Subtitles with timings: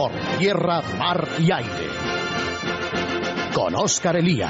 [0.00, 1.88] por tierra, mar y aire.
[3.52, 4.48] Con Óscar Elía.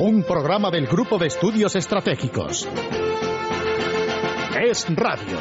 [0.00, 2.68] Un programa del Grupo de Estudios Estratégicos.
[4.62, 5.38] Es Radio.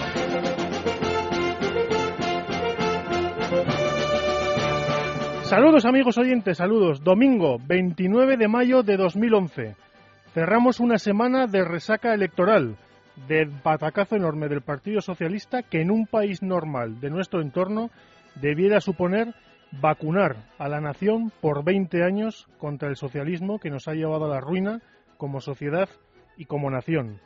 [5.44, 7.04] Saludos amigos oyentes, saludos.
[7.04, 9.76] Domingo 29 de mayo de 2011.
[10.34, 12.78] Cerramos una semana de resaca electoral,
[13.28, 17.90] de patacazo enorme del Partido Socialista que en un país normal de nuestro entorno
[18.42, 19.34] debiera suponer
[19.72, 24.36] vacunar a la nación por 20 años contra el socialismo que nos ha llevado a
[24.36, 24.82] la ruina
[25.18, 25.90] como sociedad
[26.38, 27.20] y como nación.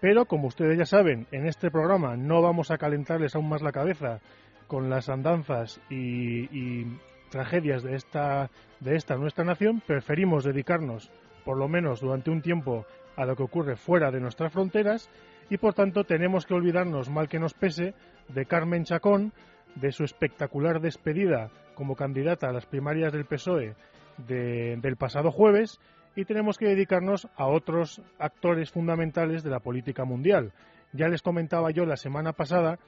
[0.00, 3.72] Pero, como ustedes ya saben, en este programa no vamos a calentarles aún más la
[3.72, 4.20] cabeza
[4.66, 6.84] con las andanzas y,
[7.30, 8.48] tragedias de esta,
[8.78, 11.10] de esta nuestra nación, preferimos dedicarnos,
[11.44, 12.86] por lo menos durante un tiempo,
[13.16, 15.10] a lo que ocurre fuera de nuestras fronteras
[15.50, 17.94] y, por tanto, tenemos que olvidarnos, mal que nos pese,
[18.28, 19.32] de Carmen Chacón,
[19.76, 23.74] de su espectacular despedida como candidata a las primarias del PSOE
[24.18, 25.80] de, del pasado jueves
[26.16, 30.52] y tenemos que dedicarnos a otros actores fundamentales de la política mundial.
[30.92, 32.78] Ya les comentaba yo la semana pasada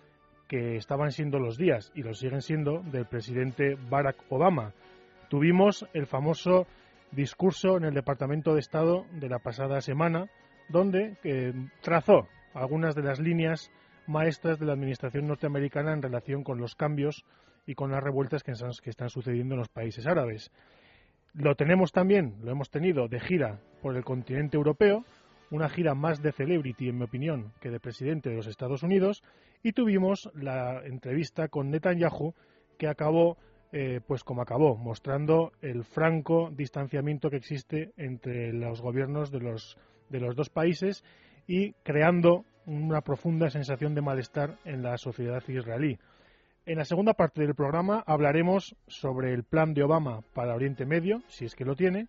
[0.48, 4.72] que estaban siendo los días, y lo siguen siendo, del presidente Barack Obama.
[5.28, 6.69] Tuvimos el famoso
[7.10, 10.28] discurso en el Departamento de Estado de la pasada semana,
[10.69, 13.70] donde eh, trazó algunas de las líneas
[14.08, 17.24] maestras de la administración norteamericana en relación con los cambios
[17.66, 20.50] y con las revueltas que, están sucediendo en los países árabes.
[21.34, 25.04] Lo tenemos también, lo hemos tenido de gira por el continente europeo,
[25.50, 29.22] una gira más de celebrity, en mi opinión, que de presidente de los Estados Unidos,
[29.62, 32.34] y tuvimos la entrevista con Netanyahu
[32.78, 33.36] que acabó
[33.72, 39.76] eh, pues como acabó, mostrando el franco distanciamiento que existe entre los gobiernos de los,
[40.08, 41.04] de los dos países
[41.48, 45.98] y creando una profunda sensación de malestar en la sociedad israelí.
[46.67, 51.22] En la segunda parte del programa hablaremos sobre el plan de Obama para Oriente Medio,
[51.28, 52.09] si es que lo tiene,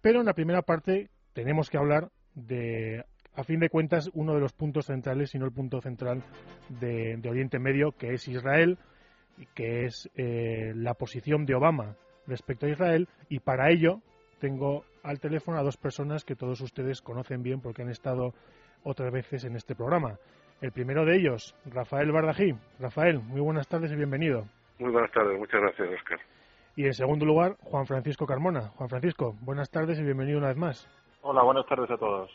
[0.00, 3.04] pero en la primera parte tenemos que hablar de,
[3.34, 6.22] a fin de cuentas, uno de los puntos centrales, si no el punto central
[6.80, 8.78] de, Oriente Medio, que es Israel,
[9.54, 14.00] que es eh, la posición de Obama respecto a Israel, y para ello
[14.40, 18.34] tengo al teléfono a dos personas que todos ustedes conocen bien porque han estado
[18.84, 20.18] otras veces en este programa.
[20.60, 22.54] El primero de ellos, Rafael Bardají.
[22.80, 24.44] Rafael, muy buenas tardes y bienvenido.
[24.78, 26.18] Muy buenas tardes, muchas gracias, Oscar.
[26.76, 28.68] Y en segundo lugar, Juan Francisco Carmona.
[28.76, 30.88] Juan Francisco, buenas tardes y bienvenido una vez más.
[31.22, 32.30] Hola, buenas tardes a todos.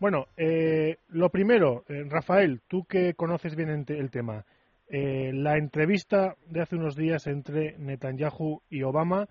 [0.00, 4.44] Bueno, eh, lo primero, eh, Rafael, tú que conoces bien el tema,
[4.88, 9.28] eh, la entrevista de hace unos días entre Netanyahu y Obama,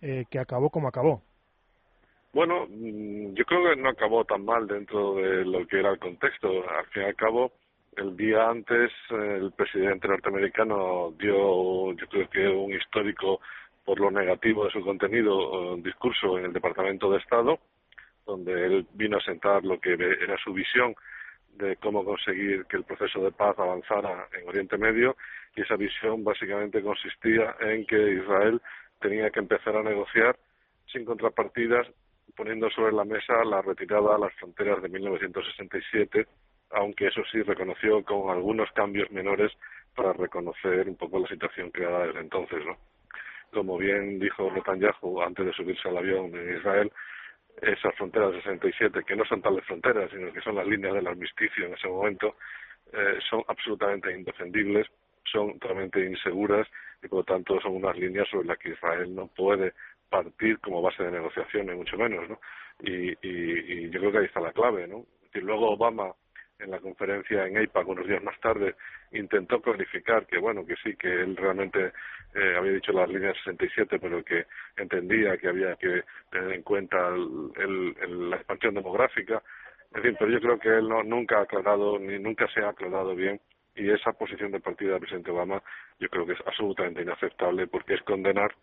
[0.00, 1.22] que acabó como acabó.
[2.34, 6.00] Bueno, mm, yo creo que no acabó tan mal dentro de lo que era el
[6.00, 6.48] contexto.
[6.68, 7.52] Al fin y al cabo,
[7.96, 13.40] el día antes el presidente norteamericano dio, yo creo que un histórico
[13.84, 17.60] por lo negativo de su contenido, un discurso en el Departamento de Estado,
[18.26, 20.94] donde él vino a sentar lo que era su visión
[21.52, 25.16] de cómo conseguir que el proceso de paz avanzara en Oriente Medio
[25.54, 28.60] y esa visión básicamente consistía en que Israel
[29.00, 30.36] tenía que empezar a negociar
[30.90, 31.86] sin contrapartidas
[32.36, 36.26] poniendo sobre la mesa la retirada a las fronteras de 1967,
[36.70, 39.52] aunque eso sí reconoció con algunos cambios menores
[39.94, 42.76] para reconocer un poco la situación creada desde entonces, ¿no?
[43.52, 46.92] Como bien dijo Netanyahu antes de subirse al avión en Israel,
[47.62, 51.06] esas fronteras de 67, que no son tales fronteras, sino que son las líneas del
[51.06, 52.34] armisticio en ese momento,
[52.92, 54.88] eh, son absolutamente indefendibles,
[55.24, 56.66] son totalmente inseguras
[57.02, 59.72] y por lo tanto son unas líneas sobre las que Israel no puede
[60.14, 62.38] partir como base de negociaciones, mucho menos, ¿no?
[62.82, 65.04] Y, yo creo que ahí está la clave, ¿no?
[65.34, 66.12] Y luego Obama
[66.60, 68.76] en la conferencia en AIPAC unos días más tarde
[69.10, 71.92] intentó clarificar que bueno que sí que él realmente
[72.32, 77.08] eh, había dicho las líneas 67 pero que entendía que había que tener en cuenta
[77.08, 79.42] el, la expansión demográfica
[79.96, 82.68] en fin pero yo creo que él no, nunca ha aclarado ni nunca se ha
[82.68, 83.40] aclarado bien
[83.74, 85.60] y esa posición del partido del presidente Obama
[85.98, 88.54] yo creo que es absolutamente inaceptable porque es condenar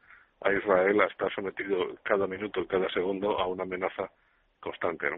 [0.41, 4.09] a Israel a estar sometido cada minuto, cada segundo a una amenaza
[4.59, 5.09] constante.
[5.09, 5.17] ¿no?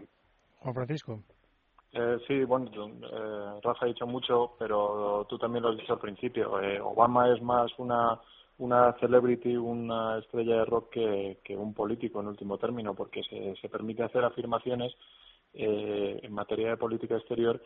[0.60, 1.20] Juan Francisco.
[1.92, 6.00] Eh, sí, bueno, eh, Rafa ha dicho mucho, pero tú también lo has dicho al
[6.00, 6.60] principio.
[6.60, 8.20] Eh, Obama es más una
[8.58, 13.56] una celebrity, una estrella de rock que, que un político en último término, porque se,
[13.60, 14.92] se permite hacer afirmaciones
[15.54, 17.60] eh, en materia de política exterior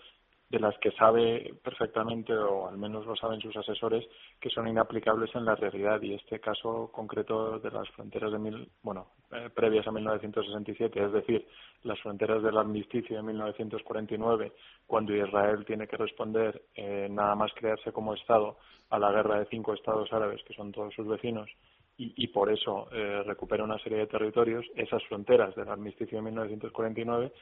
[0.50, 4.06] de las que sabe perfectamente, o al menos lo saben sus asesores,
[4.40, 6.00] que son inaplicables en la realidad.
[6.00, 11.12] Y este caso concreto de las fronteras de mil, bueno, eh, previas a 1967, es
[11.12, 11.46] decir,
[11.82, 14.52] las fronteras del armisticio de 1949,
[14.86, 18.56] cuando Israel tiene que responder eh, nada más crearse como Estado
[18.90, 21.50] a la guerra de cinco Estados árabes, que son todos sus vecinos,
[21.98, 26.22] y, y por eso eh, recupera una serie de territorios, esas fronteras del armisticio de
[26.22, 27.32] 1949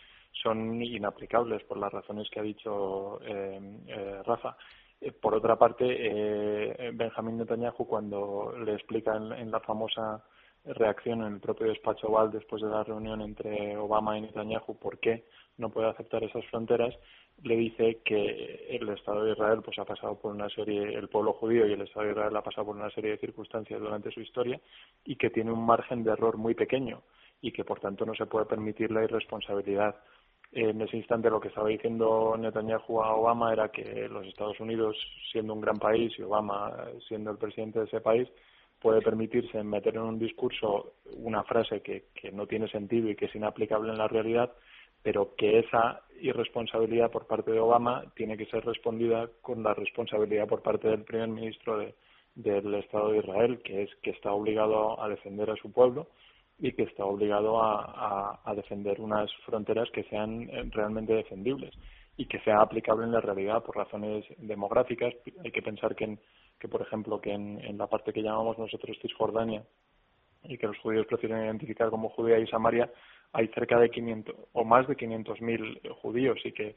[0.43, 4.57] son inaplicables por las razones que ha dicho eh, eh, Rafa.
[5.01, 10.25] Eh, por otra parte, eh, Benjamín Netanyahu, cuando le explica en, en, la famosa
[10.65, 14.99] reacción en el propio despacho Oval después de la reunión entre Obama y Netanyahu por
[14.99, 15.27] qué
[15.59, 16.95] no puede aceptar esas fronteras,
[17.43, 21.33] le dice que el Estado de Israel pues ha pasado por una serie, el pueblo
[21.35, 24.21] judío y el Estado de Israel ha pasado por una serie de circunstancias durante su
[24.21, 24.61] historia
[25.05, 27.03] y que tiene un margen de error muy pequeño
[27.41, 29.97] y que por tanto no se puede permitir la irresponsabilidad.
[30.53, 34.97] En ese instante lo que estaba diciendo Netanyahu a Obama era que los Estados Unidos,
[35.31, 36.73] siendo un gran país y Obama
[37.07, 38.29] siendo el presidente de ese país,
[38.81, 43.27] puede permitirse meter en un discurso una frase que, que no tiene sentido y que
[43.27, 44.53] es inaplicable en la realidad,
[45.07, 50.49] pero que esa irresponsabilidad por parte de Obama tiene que ser respondida con la responsabilidad
[50.49, 51.95] por parte del primer ministro de,
[52.35, 56.09] del Estado de Israel, que es que está obligado a defender a su pueblo
[56.59, 61.73] y que está obligado a, defender unas fronteras que sean eh, realmente defendibles
[62.17, 65.15] y que sea aplicable en la realidad por razones demográficas.
[65.45, 66.19] Hay que pensar que, en,
[66.59, 69.63] que por ejemplo, que en, en la parte que llamamos nosotros Cisjordania
[70.43, 72.91] y que los judíos prefieren identificar como Judea y Samaria,
[73.37, 76.77] hay cerca de 500 o más de 500.000 judíos y que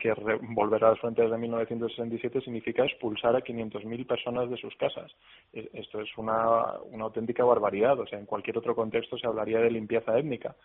[0.00, 0.12] que
[0.54, 5.12] volver a las fronteras de 1967 significa expulsar a 500.000 personas de sus casas.
[5.52, 8.00] Esto es una, una auténtica barbaridad.
[8.00, 10.56] O sea, en cualquier otro contexto se hablaría de limpieza étnica.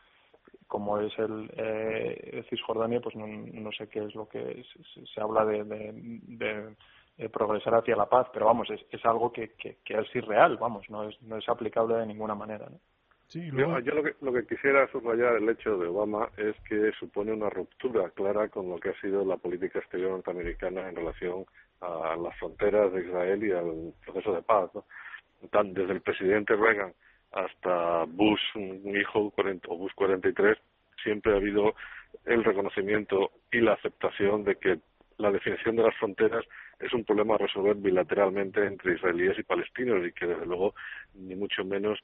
[0.67, 4.63] Como es el eh, Cisjordania, pues no, no, sé qué es lo que
[4.93, 6.75] se, se habla de, de,
[7.17, 10.57] de, progresar hacia la paz, pero vamos, es, es algo que, que, que, es irreal,
[10.57, 12.67] vamos, no es, no es aplicable de ninguna manera.
[12.69, 12.79] ¿no?
[13.27, 13.79] Sí, luego...
[13.79, 17.31] yo, yo, lo, que, lo que quisiera subrayar el hecho de Obama es que supone
[17.31, 21.45] una ruptura clara con lo que ha sido la política exterior norteamericana en relación
[21.81, 24.69] a las fronteras de Israel y al proceso de paz.
[24.73, 24.85] ¿no?
[25.51, 26.93] Tan, desde el presidente Reagan
[27.31, 30.57] hasta Bush, un hijo, 40, o Bush 43,
[31.03, 31.75] siempre ha habido
[32.25, 34.79] el reconocimiento y la aceptación de que
[35.17, 36.45] la definición de las fronteras
[36.79, 40.75] es un problema a resolver bilateralmente entre israelíes y palestinos y que desde luego
[41.13, 41.99] ni mucho menos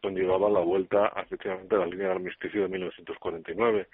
[0.00, 3.88] conllevaba la vuelta efectivamente a la línea de armisticio de 1949.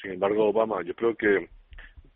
[0.00, 1.48] Sin embargo, Obama, yo creo que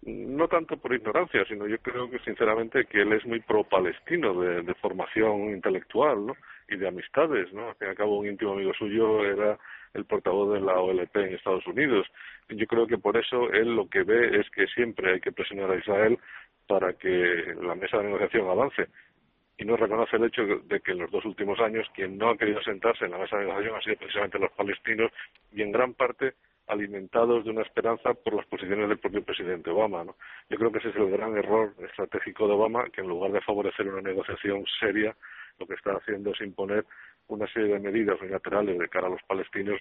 [0.03, 4.62] no tanto por ignorancia, sino yo creo que sinceramente que él es muy pro-palestino de,
[4.62, 6.37] de, formación intelectual, ¿no?
[6.69, 7.71] Y de amistades, ¿no?
[7.71, 9.59] Al fin y al cabo, un íntimo amigo suyo era
[9.94, 12.06] el portavoz de la OLP en Estados Unidos.
[12.49, 15.70] Yo creo que por eso él lo que ve es que siempre hay que presionar
[15.70, 16.19] a Israel
[16.67, 18.88] para que la mesa de negociación avance
[19.56, 22.37] y no reconoce el hecho de que en los dos últimos años quien no ha
[22.37, 25.12] querido sentarse en la mesa de negociación ha sido precisamente los palestinos
[25.53, 26.35] y en gran parte
[26.67, 30.05] alimentados de una esperanza por las posiciones del propio presidente Obama.
[30.05, 30.17] ¿no?
[30.49, 33.43] Yo creo que ese es el gran error estratégico de Obama, que en lugar de
[33.43, 35.15] favorecer una negociación seria,
[35.59, 36.85] lo que está haciendo es imponer
[37.29, 39.81] una serie de medidas unilaterales de cara a los palestinos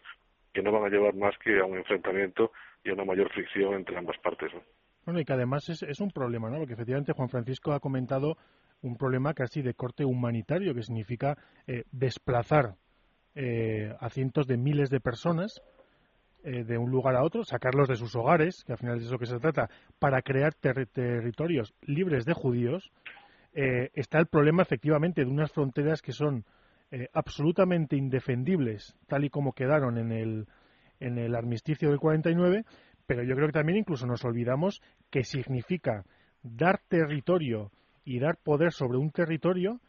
[0.54, 2.52] que no van a llevar más que a un enfrentamiento
[2.84, 4.54] y a una mayor fricción entre ambas partes.
[4.54, 4.62] ¿no?
[5.06, 6.60] Bueno, y que además es, es un problema, ¿no?
[6.60, 8.38] Porque efectivamente Juan Francisco ha comentado
[8.84, 11.38] un problema casi de corte humanitario, que significa
[11.68, 12.76] eh, desplazar
[13.36, 15.62] eh, a cientos de miles de personas
[16.46, 19.08] eh, de un lugar a otro, sacarlos de sus hogares, que al final es de
[19.08, 22.92] eso que se trata, para crear ter territorios libres de judíos.
[23.54, 26.44] Eh, está el problema efectivamente de unas fronteras que son
[26.92, 30.48] eh, absolutamente indefendibles, tal y como quedaron en el,
[31.00, 32.66] en el armisticio del 49,
[33.06, 36.04] pero yo creo que también incluso nos olvidamos que significa
[36.42, 37.72] dar territorio
[38.04, 39.80] y dar poder sobre un territorio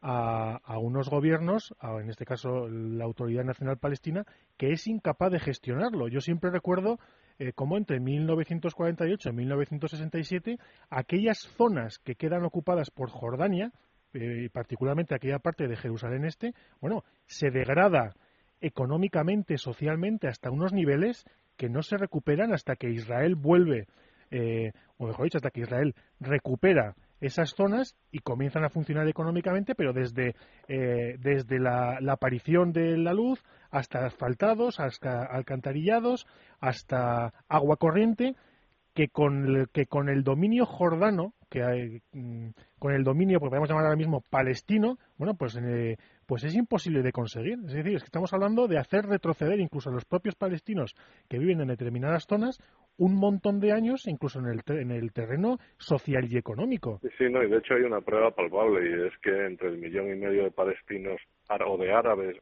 [0.00, 4.24] a, a, unos gobiernos, a, en este caso la Autoridad Nacional Palestina,
[4.56, 6.08] que es incapaz de gestionarlo.
[6.08, 6.98] Yo siempre recuerdo
[7.38, 10.58] eh, cómo entre 1948 y 1967
[10.90, 13.72] aquellas zonas que quedan ocupadas por Jordania,
[14.12, 18.14] eh, particularmente aquella parte de Jerusalén Este, bueno, se degrada
[18.60, 21.24] económicamente, socialmente, hasta unos niveles
[21.56, 23.88] que no se recuperan hasta que Israel vuelve,
[24.30, 26.94] eh, o mejor dicho, hasta que Israel recupera
[27.26, 30.34] esas zonas y comienzan a funcionar económicamente, pero desde,
[30.68, 36.26] eh, desde la, aparición de la luz hasta asfaltados, hasta alcantarillados,
[36.60, 38.34] hasta agua corriente,
[38.94, 43.50] que con, el, que con el dominio jordano, que hay, mm, con el dominio, pues
[43.50, 47.58] podemos llamar ahora mismo palestino, bueno, pues, eh, pues es imposible de conseguir.
[47.66, 50.94] Es decir, es que estamos hablando de hacer retroceder incluso a los propios palestinos
[51.28, 52.60] que viven en determinadas zonas
[52.96, 57.00] un montón de años, incluso en el, en el terreno social y económico.
[57.18, 60.10] Sí, no, y de hecho hay una prueba palpable y es que entre el millón
[60.10, 62.36] y medio de palestinos o de árabes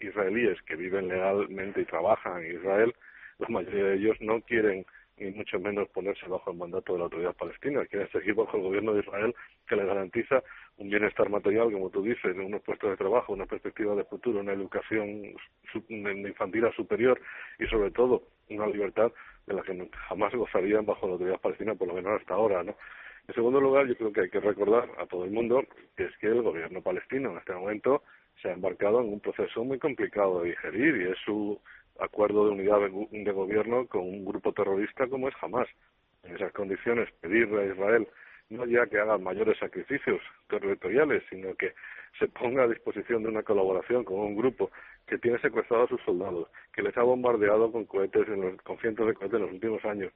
[0.00, 2.94] israelíes que viven legalmente y trabajan en Israel,
[3.38, 4.84] la mayoría de ellos no quieren
[5.20, 8.62] ni mucho menos ponerse bajo el mandato de la autoridad palestina, quieren seguir bajo el
[8.62, 9.34] gobierno de Israel
[9.66, 10.42] que les garantiza
[10.76, 14.52] un bienestar material, como tú dices, unos puestos de trabajo, una perspectiva de futuro, una
[14.52, 15.34] educación
[15.88, 17.20] infantil superior
[17.58, 19.12] y sobre todo una libertad
[19.48, 22.76] de la que jamás gozarían bajo la autoridad palestina, por lo menos hasta ahora, ¿no?
[23.26, 25.62] En segundo lugar, yo creo que hay que recordar a todo el mundo
[25.96, 28.02] que es que el gobierno palestino en este momento
[28.40, 31.60] se ha embarcado en un proceso muy complicado de digerir y es su
[31.98, 35.68] acuerdo de unidad de, gobierno con un grupo terrorista como es Hamas.
[36.22, 38.08] En esas condiciones, pedirle a Israel
[38.50, 41.74] no ya que haga mayores sacrificios territoriales, sino que
[42.18, 44.70] se ponga a disposición de una colaboración con un grupo
[45.06, 48.26] que tiene secuestrado a sus soldados, que les ha bombardeado con cohetes,
[48.62, 50.12] con cientos de cohetes en los últimos años,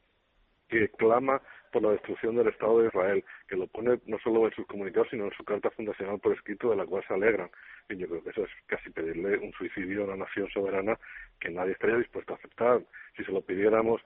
[0.68, 1.40] que clama
[1.72, 5.08] por la destrucción del Estado de Israel, que lo pone no solo en sus comunicados,
[5.10, 7.50] sino en su carta fundacional por escrito, de la cual se alegran.
[7.88, 10.98] Y yo creo que eso es casi pedirle un suicidio a una nación soberana
[11.40, 12.82] que nadie estaría dispuesto a aceptar.
[13.16, 14.02] Si se lo pidiéramos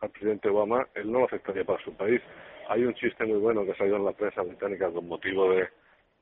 [0.00, 2.20] al presidente Obama, él no lo aceptaría para su país.
[2.68, 5.68] Hay un chiste muy bueno que ha salido en la prensa británica con motivo de,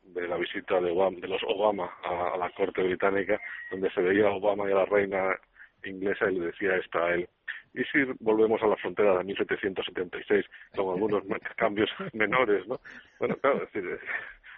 [0.05, 4.29] de la visita de, Obama, de los Obama a, la corte británica, donde se veía
[4.29, 5.39] a Obama y a la reina
[5.85, 7.29] inglesa y le decía esto a él.
[7.75, 10.47] Y si volvemos a la frontera de 1776,
[10.77, 11.25] con algunos
[11.57, 12.81] cambios menores, ¿no?
[13.19, 13.99] Bueno, claro, es, decir,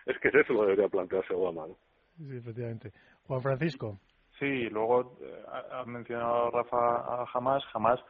[0.07, 1.77] es que eso lo debería plantearse Obama, ¿no?
[2.19, 2.93] Sí, efectivamente.
[3.27, 3.99] Juan Francisco.
[4.39, 7.65] Sí, luego eh, ha mencionado Rafa a Hamas.
[7.73, 8.01] Hamas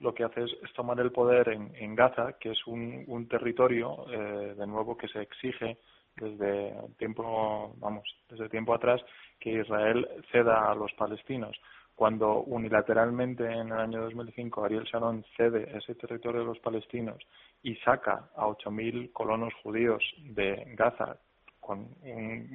[0.00, 4.04] lo que hace es, tomar el poder en, en, Gaza, que es un, un territorio,
[4.10, 5.78] eh, de nuevo, que se exige
[6.16, 9.00] desde tiempo, vamos, desde tiempo atrás,
[9.38, 11.56] que Israel ceda a los palestinos.
[11.94, 17.18] Cuando unilateralmente en el año 2005 Ariel Sharon cede ese territorio de los palestinos
[17.62, 21.16] y saca a 8.000 colonos judíos de Gaza,
[21.58, 21.88] con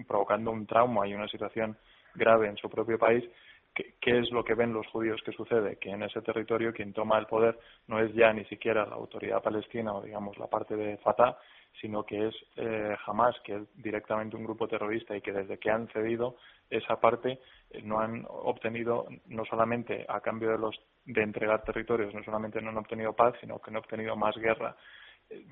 [0.08, 1.76] provocando un trauma y una situación
[2.14, 3.24] grave en su propio país,
[4.00, 5.78] ¿qué, es lo que ven los judíos que sucede?
[5.78, 7.58] Que en ese territorio quien toma el poder
[7.88, 11.38] no es ya ni siquiera la autoridad palestina o digamos la parte de Fatah,
[11.80, 15.72] sino que es eh, Hamas, que es directamente un grupo terrorista y que desde que
[15.72, 16.36] han cedido
[16.70, 22.14] esa parte eh, no han obtenido, no solamente a cambio de los de entregar territorios,
[22.14, 24.76] no solamente no han obtenido paz, sino que han obtenido más guerra.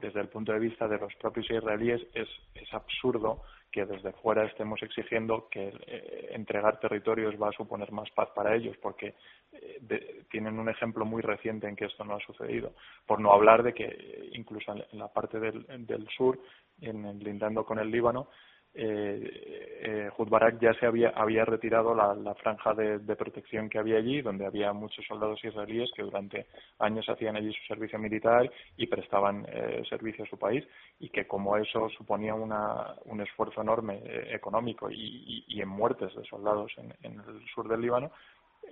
[0.02, 4.46] Desde el punto de vista de los propios israelíes es, es absurdo que desde fuera
[4.46, 9.14] estemos exigiendo que eh, entregar territorios va a suponer más paz para ellos, porque
[9.52, 12.74] eh, tienen un ejemplo muy reciente en que esto no ha sucedido.
[13.06, 16.40] Por no hablar de que eh, incluso en la parte del, del sur,
[16.82, 18.28] en, lindando con el Líbano,
[18.74, 24.22] eh, eh, Barak ya se había, había retirado la, franja de, protección que había allí,
[24.22, 26.48] donde había muchos soldados israelíes que durante
[26.80, 30.66] años hacían allí su servicio militar y prestaban eh, servicio a su país,
[31.00, 36.14] y que como eso suponía una, un esfuerzo enorme eh, económico y, y, en muertes
[36.16, 38.12] de soldados en, en el sur del Líbano,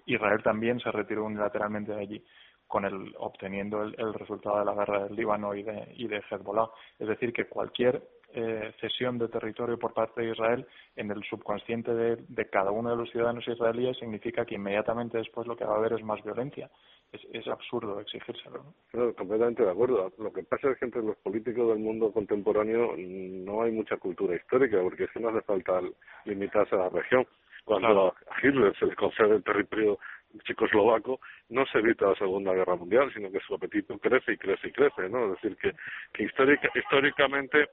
[0.06, 2.24] Israel también se retiró unilateralmente de allí
[2.68, 6.22] con el obteniendo el, el, resultado de la guerra del Líbano y de, y de
[6.30, 6.68] Hezbollah.
[7.00, 8.04] Es decir, que cualquier
[8.39, 12.96] eh, cesión de territorio por parte de Israel en el subconsciente de, cada uno de
[12.96, 16.70] los ciudadanos israelíes significa que inmediatamente después lo que va a haber es más violencia.
[17.12, 18.63] Es, es absurdo exigírselo.
[18.94, 19.13] ¿no?
[19.15, 20.13] completamente de acuerdo.
[20.20, 24.36] Lo que pasa es que entre los políticos del mundo contemporáneo no hay mucha cultura
[24.36, 25.82] histórica, porque es que no hace falta
[26.25, 27.25] limitarse a la región.
[27.65, 28.13] Cuando a
[28.44, 29.98] Hitler se le concede el territorio
[30.46, 34.67] checoslovaco, no se evita la Segunda Guerra Mundial, sino que su apetito crece y crece
[34.67, 35.25] y crece, ¿no?
[35.25, 35.74] Es decir, que,
[36.13, 37.67] que histórica, históricamente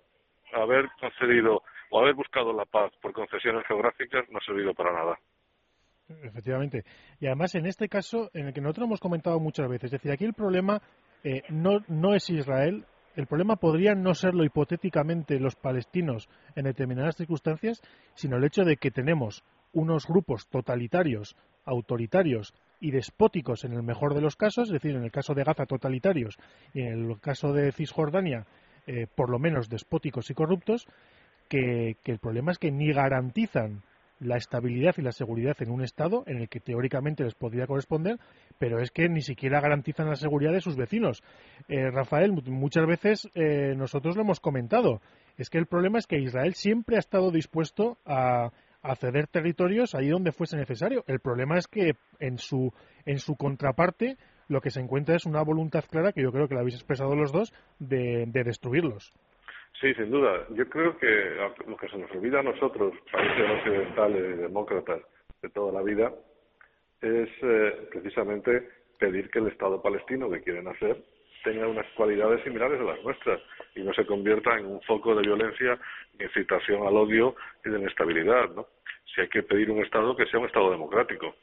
[0.55, 5.19] haber concedido o haber buscado la paz por concesiones geográficas no ha servido para nada.
[6.23, 6.85] Efectivamente.
[7.21, 10.13] Y además, en este caso, en el que nosotros hemos comentado muchas veces, es decir,
[10.13, 10.83] aquí el problema
[11.23, 12.85] eh, no, no es Israel,
[13.17, 17.81] el problema podría no serlo hipotéticamente los palestinos en determinadas circunstancias,
[18.15, 24.15] sino el hecho de que tenemos unos grupos totalitarios, autoritarios y despóticos en el mejor
[24.15, 26.37] de los casos, es decir, en el caso de Gaza totalitarios
[26.75, 28.47] y en el caso de Cisjordania
[28.87, 30.87] eh, por lo menos despóticos y corruptos,
[31.49, 33.83] que, el problema es que ni garantizan
[34.21, 38.19] la estabilidad y la seguridad en un Estado en el que teóricamente les podría corresponder,
[38.59, 41.23] pero es que ni siquiera garantizan la seguridad de sus vecinos.
[41.69, 45.01] Eh, Rafael, muchas veces eh, nosotros lo hemos comentado,
[45.37, 48.51] es que el problema es que Israel siempre ha estado dispuesto a,
[48.85, 51.05] a ceder territorios ahí donde fuese necesario.
[51.07, 52.73] El problema es que en su,
[53.05, 54.17] en su contraparte
[54.49, 57.15] lo que se encuentra es una voluntad clara, que yo creo que la habéis expresado
[57.15, 59.13] los dos, de, destruirlos.
[59.81, 60.47] Sí, sin duda.
[60.51, 61.07] Yo creo que
[61.67, 65.01] lo que se nos olvida a nosotros, países occidentales y demócratas
[65.43, 66.13] de toda la vida,
[67.01, 71.03] es eh, precisamente pedir que el Estado palestino que quieren hacer
[71.45, 73.41] tenga unas cualidades similares a las nuestras
[73.75, 75.79] y no se convierta en un foco de violencia,
[76.15, 78.51] de incitación al odio y de inestabilidad.
[78.51, 78.67] ¿no?
[79.15, 81.35] Si hay que pedir un Estado que sea un Estado democrático.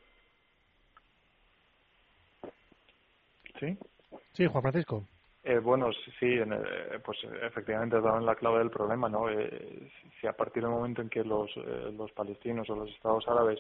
[3.62, 3.78] Sí,
[4.34, 5.04] sí, Juan Francisco.
[5.44, 6.40] Eh, bueno, sí,
[7.06, 9.30] pues efectivamente has dado en la clave del problema, ¿no?
[9.30, 13.28] Eh, si a partir del momento en que los, eh, los palestinos o los estados
[13.28, 13.60] árabes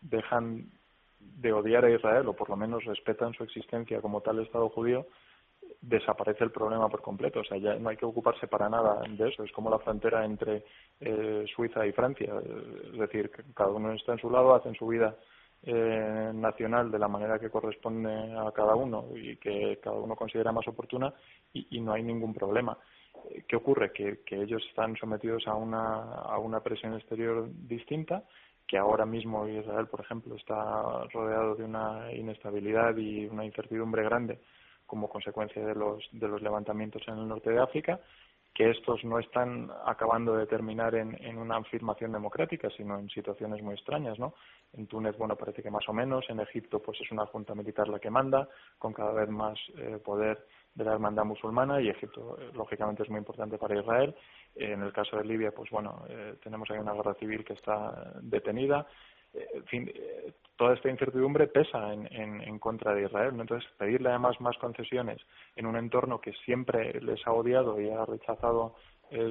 [0.00, 0.70] dejan
[1.18, 5.06] de odiar a Israel o por lo menos respetan su existencia como tal Estado judío,
[5.80, 7.40] desaparece el problema por completo.
[7.40, 9.42] O sea, ya no hay que ocuparse para nada de eso.
[9.42, 10.64] Es como la frontera entre
[11.00, 12.34] eh, Suiza y Francia.
[12.92, 15.16] Es decir, cada uno está en su lado, hacen su vida
[15.62, 20.52] eh, nacional de la manera que corresponde a cada uno y que cada uno considera
[20.52, 21.12] más oportuna
[21.52, 22.78] y, no hay ningún problema.
[23.46, 23.92] ¿Qué ocurre?
[23.92, 28.24] Que, que ellos están sometidos a una, a una presión exterior distinta
[28.70, 34.38] que ahora mismo Israel, por ejemplo, está rodeado de una inestabilidad y una incertidumbre grande
[34.86, 38.00] como consecuencia de los, de los levantamientos en el norte de África,
[38.54, 43.74] que estos no están acabando de terminar en, una afirmación democrática, sino en situaciones muy
[43.74, 44.34] extrañas, ¿no?
[44.72, 47.88] En Túnez, bueno, parece que más o menos, en Egipto, pues es una junta militar
[47.88, 52.36] la que manda, con cada vez más eh, poder de la hermandad musulmana, y Egipto,
[52.40, 54.14] eh, lógicamente, es muy importante para Israel,
[54.56, 58.14] en el caso de Libia, pues bueno, eh, tenemos ahí una guerra civil que está
[58.20, 58.86] detenida.
[59.34, 63.34] Eh, en fin, eh, toda esta incertidumbre pesa en, en, contra de Israel.
[63.38, 65.20] Entonces, pedirle además más concesiones
[65.56, 68.76] en un entorno que siempre les ha odiado y ha rechazado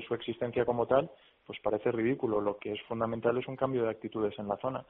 [0.05, 1.09] su existencia como tal,
[1.45, 2.41] pues parece ridículo.
[2.41, 4.85] Lo que es fundamental es un cambio de actitudes en la zona.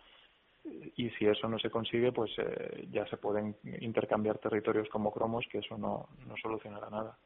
[0.96, 2.32] Y si eso no se consigue, pues
[2.89, 7.18] ya se pueden intercambiar territorios como cromos, que eso no, no solucionará nada.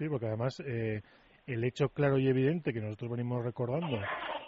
[0.00, 1.02] Sí, porque además eh,
[1.46, 3.98] el hecho claro y evidente que nosotros venimos recordando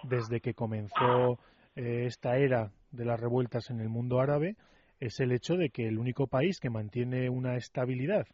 [0.03, 1.39] desde que comenzó
[1.77, 4.57] eh, esta era de las revueltas en el mundo árabe
[5.01, 8.27] es el hecho de que el único país que mantiene una estabilidad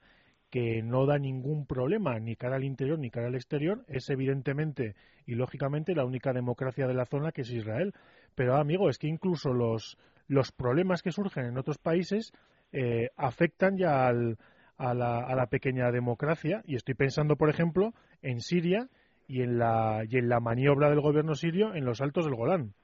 [0.50, 4.94] que no da ningún problema ni cara al interior ni cara al exterior es evidentemente
[5.26, 7.92] y lógicamente la única democracia de la zona que es Israel.
[8.34, 12.32] Pero amigo, es que incluso los, los problemas que surgen en otros países
[12.72, 14.38] eh, afectan ya al,
[14.78, 17.92] a la, a la pequeña democracia y estoy pensando, por ejemplo,
[18.22, 18.88] en Siria
[19.26, 22.74] y en la, y en la maniobra del gobierno sirio en los altos del Golán.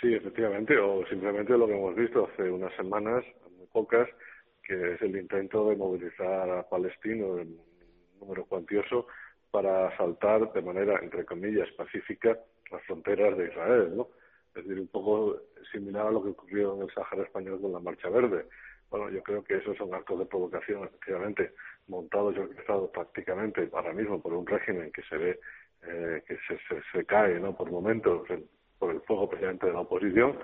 [0.00, 3.22] Sí, efectivamente, o simplemente lo que hemos visto hace unas semanas,
[3.56, 4.08] muy pocas,
[4.62, 7.58] que es el intento de movilizar a palestinos en
[8.18, 9.06] número cuantioso
[9.50, 12.38] para asaltar de manera, entre comillas, pacífica
[12.70, 14.08] las fronteras de Israel, ¿no?
[14.54, 15.36] Es decir, un poco
[15.70, 18.46] similar a lo que ocurrió en el Sáhara español con la Marcha Verde.
[18.90, 21.52] Bueno, yo creo que esos son actos de provocación, efectivamente,
[21.88, 25.40] montados y orquestados prácticamente ahora mismo por un régimen que se ve
[25.82, 26.58] eh, que se,
[26.92, 27.56] se, cae ¿no?
[27.56, 28.28] por momentos
[28.80, 30.36] por el fuego precisamente de la oposición,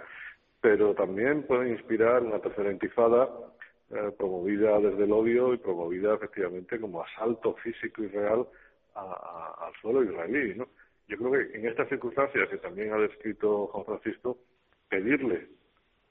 [0.61, 3.29] pero también pueden inspirar una tercera intifada
[3.91, 8.47] eh, promovida desde el odio y promovida efectivamente como asalto físico y real
[8.95, 10.55] al suelo israelí.
[10.55, 10.69] ¿no?
[11.09, 14.39] Yo creo que en estas circunstancias, que también ha descrito Juan Francisco,
[14.89, 15.49] pedirle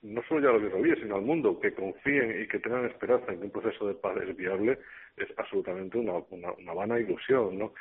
[0.05, 3.31] no solo ya a los israelíes, sino al mundo, que confíen y que tengan esperanza
[3.31, 4.77] en un proceso de paz es viable,
[5.17, 7.73] es absolutamente una, una, vana ilusión, ¿no?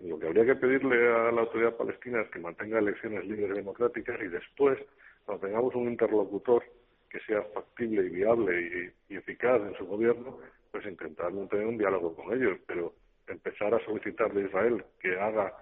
[0.00, 3.54] Lo que habría que pedirle a la autoridad palestina es que mantenga elecciones libres y
[3.54, 4.78] democráticas y después,
[5.26, 6.64] cuando tengamos un interlocutor
[7.10, 10.38] que sea factible y viable y, eficaz en su gobierno,
[10.70, 12.94] pues intentar tener un diálogo con ellos, pero
[13.26, 15.52] empezar a solicitar de Israel que haga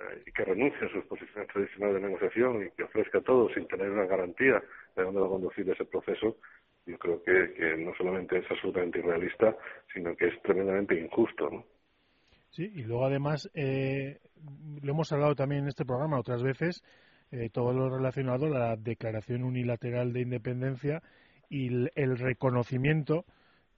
[0.00, 3.66] eh, y que renuncie a sus posiciones tradicionales de negociación y que ofrezca todo sin
[3.66, 4.62] tener una garantía
[4.96, 6.38] de dónde va a conducir ese proceso,
[6.86, 9.56] yo creo que, que no solamente es absolutamente irrealista,
[9.92, 11.73] sino que es tremendamente injusto, ¿no?
[12.54, 14.20] Sí, y luego además, eh,
[14.80, 16.84] lo hemos hablado también en este programa otras veces,
[17.32, 21.02] eh, todo lo relacionado a la declaración unilateral de independencia
[21.50, 23.24] y el, reconocimiento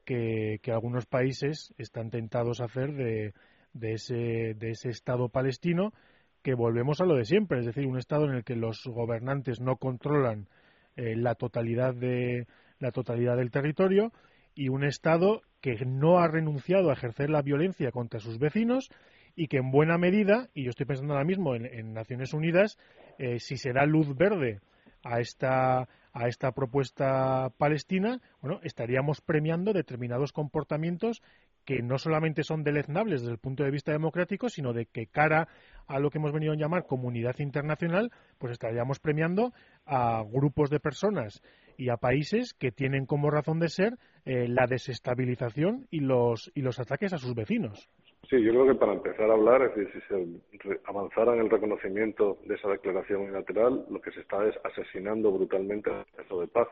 [0.05, 3.33] que, que, algunos países están tentados a hacer de,
[3.73, 5.95] de, ese, de ese Estado palestino,
[6.43, 9.59] que volvemos a lo de siempre, es decir, un Estado en el que los gobernantes
[9.59, 10.49] no controlan
[10.97, 12.47] eh, la totalidad de
[12.79, 14.13] la totalidad del territorio
[14.57, 18.91] y un Estado que no ha renunciado a ejercer la violencia contra sus vecinos
[19.37, 22.79] y que en buena medida, y yo estoy pensando ahora mismo en, Naciones Unidas,
[23.19, 24.61] eh, si se da luz verde
[25.05, 31.23] a esta, a esta propuesta palestina, bueno, estaríamos premiando determinados comportamientos
[31.67, 35.49] que no solamente son deleznables desde el punto de vista democrático, sino de que cara
[35.89, 39.53] a lo que hemos venido a llamar comunidad internacional, pues estaríamos premiando
[39.85, 41.43] a grupos de personas
[41.77, 46.61] y a países que tienen como razón de ser eh, la desestabilización y los, y
[46.61, 47.89] los ataques a sus vecinos.
[48.29, 50.03] Sí, yo creo que para empezar a hablar, es decir,
[50.51, 54.57] si se avanzara en el reconocimiento de esa declaración unilateral, lo que se está es
[54.65, 56.69] asesinando brutalmente el proceso de paz,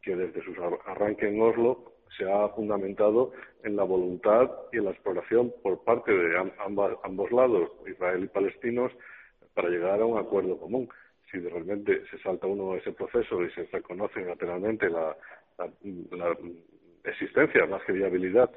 [0.00, 0.54] que desde su
[0.86, 3.32] arranque en Oslo se ha fundamentado
[3.64, 8.90] en la voluntad y en la exploración por parte de ambos lados, Israel y palestinos,
[9.52, 10.88] para llegar a un acuerdo común.
[11.30, 15.14] Si realmente se salta uno ese proceso y se reconoce unilateralmente la,
[15.58, 16.36] la
[17.10, 18.50] existencia, más que viabilidad,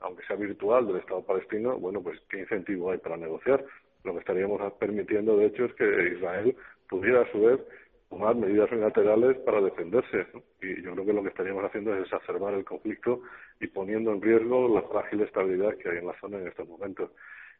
[0.00, 3.64] aunque sea virtual, del Estado palestino, bueno, pues qué incentivo hay para negociar.
[4.04, 6.56] Lo que estaríamos permitiendo, de hecho, es que Israel
[6.88, 7.60] pudiera, a su vez,
[8.08, 10.26] tomar medidas unilaterales para defenderse.
[10.62, 13.22] Y yo creo que lo que estaríamos haciendo es exacerbar el conflicto
[13.60, 17.10] y poniendo en riesgo la frágil estabilidad que hay en la zona en estos momentos.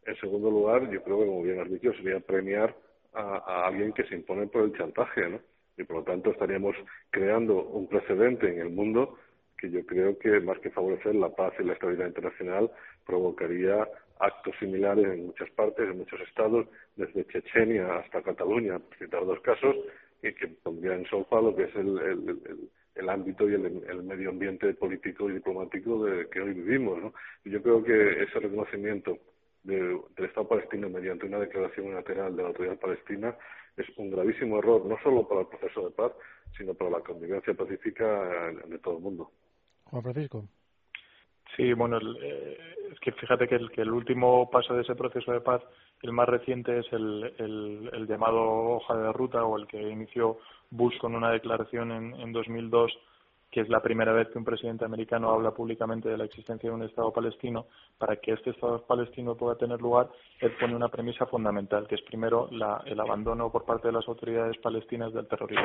[0.04, 2.76] En segundo lugar, yo creo que, como bien has dicho, sería premiar
[3.12, 5.40] a, a alguien que se impone por el chantaje, ¿no?
[5.78, 6.76] Y por lo tanto estaríamos
[7.10, 9.18] creando un precedente en el mundo
[9.58, 12.70] que yo creo que más que favorecer la paz y la estabilidad internacional
[13.04, 13.88] provocaría
[14.18, 16.66] actos similares en muchas partes, en muchos estados,
[16.96, 19.76] desde Chechenia hasta Cataluña, por citar dos casos,
[20.22, 24.30] y que pondría en solfa lo que es el, el, el, ámbito y el, medio
[24.30, 27.00] ambiente político y diplomático de que hoy vivimos.
[27.02, 27.14] ¿no?
[27.44, 29.18] Y yo creo que ese reconocimiento
[29.62, 33.36] del Estado palestino mediante una declaración unilateral de la autoridad palestina
[33.76, 36.12] es un gravísimo error, no solo para el proceso de paz,
[36.56, 39.30] sino para la convivencia pacífica de todo el mundo.
[39.90, 40.44] Juan Francisco.
[41.56, 42.58] Sí, bueno, eh,
[42.92, 45.62] es que fíjate que el, que el último paso de ese proceso de paz,
[46.02, 50.38] el más reciente, es el, llamado hoja de ruta o el que inició
[50.70, 52.92] Bush con una declaración en, en 2002
[53.50, 56.76] que es la primera vez que un presidente americano habla públicamente de la existencia de
[56.76, 61.24] un Estado palestino, para que este Estado palestino pueda tener lugar, él pone una premisa
[61.24, 65.64] fundamental, que es primero la, el abandono por parte de las autoridades palestinas del terrorismo.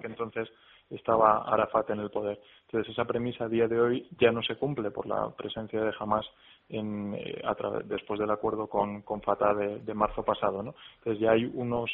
[0.00, 0.48] Que entonces
[0.90, 2.40] estaba Arafat en el poder.
[2.66, 5.92] Entonces esa premisa a día de hoy ya no se cumple por la presencia de
[5.98, 6.26] Hamas
[6.68, 7.42] en, eh,
[7.84, 10.62] después del acuerdo con, con Fatah de, marzo pasado.
[10.62, 10.74] ¿no?
[10.98, 11.90] Entonces ya hay unos,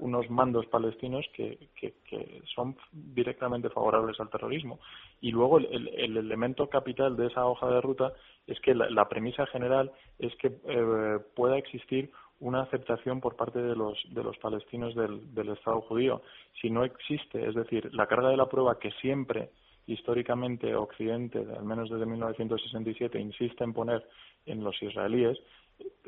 [0.00, 4.80] unos mandos palestinos que, que, que, son directamente favorables al terrorismo.
[5.20, 8.12] Y luego el, el, elemento capital de esa hoja de ruta
[8.46, 13.60] es que la, la premisa general es que eh, pueda existir una aceptación por parte
[13.60, 16.22] de los, de los palestinos del, del Estado judío.
[16.60, 19.50] Si no existe, es decir, la carga de la prueba que siempre
[19.88, 24.06] históricamente Occidente, al menos desde 1967, insiste en poner
[24.46, 25.38] en los israelíes,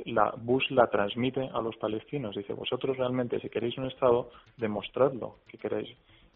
[0.05, 2.37] la, Bush la transmite a los palestinos.
[2.37, 5.88] Dice, vosotros realmente, si queréis un Estado, demostradlo que queréis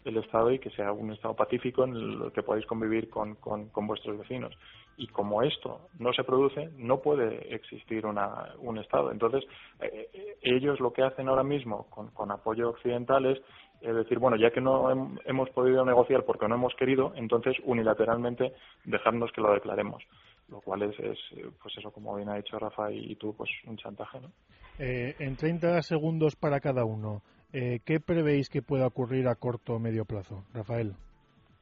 [0.05, 3.87] el Estado y que sea un Estado pacífico en el que podáis convivir con, con,
[3.87, 4.55] vuestros vecinos.
[4.97, 9.11] Y como esto no se produce, no puede existir una, un Estado.
[9.11, 9.43] Entonces,
[9.81, 13.41] eh, eh, ellos lo que hacen ahora mismo con, con apoyo occidental es
[13.81, 14.89] es decir, bueno, ya que no
[15.25, 20.03] hemos podido negociar porque no hemos querido, entonces unilateralmente dejarnos que lo declaremos.
[20.49, 21.17] Lo cual es, es
[21.61, 24.31] pues eso, como bien ha dicho Rafa y, tú, pues un chantaje, ¿no?
[24.77, 27.21] Eh, en 30 segundos para cada uno,
[27.53, 30.43] eh, ¿qué prevéis que pueda ocurrir a corto o medio plazo?
[30.53, 30.93] Rafael.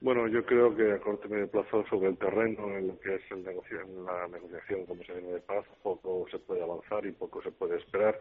[0.01, 3.15] Bueno, yo creo que a corto y medio plazo sobre el terreno, en lo que
[3.15, 7.05] es el negocio, en la negociación como se viene de paz, poco se puede avanzar
[7.05, 8.19] y poco se puede esperar.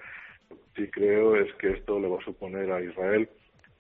[0.76, 3.28] Sí creo es que esto le va a suponer a Israel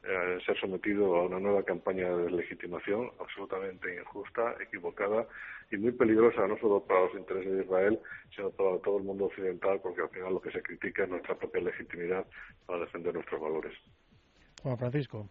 [0.04, 5.26] eh, ser sometido a una nueva campaña de deslegitimación absolutamente injusta, equivocada
[5.70, 8.00] y muy peligrosa no solo para los intereses de Israel,
[8.34, 11.36] sino para todo el mundo occidental, porque al final lo que se critica es nuestra
[11.36, 12.26] propia legitimidad
[12.66, 13.72] para defender nuestros valores.
[14.62, 15.28] Juan Francisco.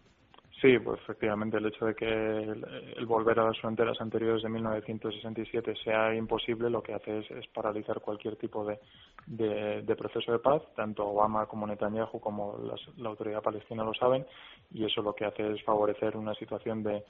[0.62, 5.74] Sí, pues efectivamente el hecho de que el, volver a las fronteras anteriores de 1967
[5.82, 8.78] sea imposible lo que hace es, paralizar cualquier tipo de,
[9.26, 10.62] de, proceso de paz.
[10.76, 12.60] Tanto Obama como Netanyahu como
[12.96, 14.24] la autoridad palestina lo saben
[14.70, 17.02] y eso lo que hace es favorecer una situación de,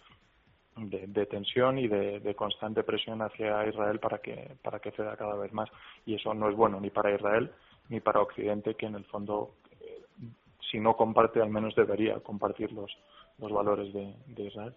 [0.77, 5.53] de, tensión y de, constante presión hacia Israel para que para que ceda cada vez
[5.53, 5.69] más
[6.07, 7.53] y eso no es bueno ni para Israel
[7.91, 10.01] ni para Occidente que en el fondo eh,
[10.71, 12.91] si no comparte al menos debería compartir los
[13.43, 14.75] los valores de, Israel.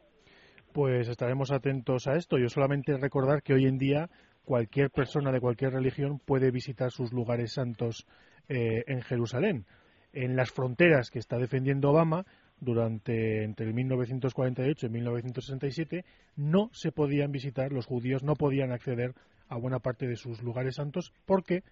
[0.74, 2.38] Pues estaremos atentos a esto.
[2.38, 4.10] Yo solamente recordar que hoy en día
[4.44, 8.06] cualquier persona de cualquier religión puede visitar sus lugares santos
[8.50, 9.66] eh, en Jerusalén.
[10.12, 12.26] En las fronteras que está defendiendo Obama,
[12.60, 19.14] durante entre el 1948 y 1967, no se podían visitar, los judíos no podían acceder
[19.48, 21.64] a buena parte de sus lugares santos porque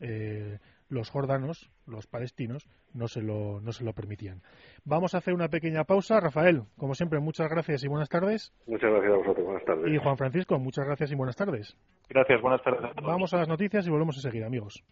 [0.00, 0.58] eh,
[0.92, 4.42] los jordanos, los palestinos, no se, lo, no se lo permitían.
[4.84, 6.20] Vamos a hacer una pequeña pausa.
[6.20, 8.52] Rafael, como siempre, muchas gracias y buenas tardes.
[8.66, 9.92] Muchas gracias a vosotros, buenas tardes.
[9.92, 11.76] Y Juan Francisco, muchas gracias y buenas tardes.
[12.08, 12.92] Gracias, buenas tardes.
[13.02, 14.84] Vamos a las noticias y volvemos a seguir, amigos.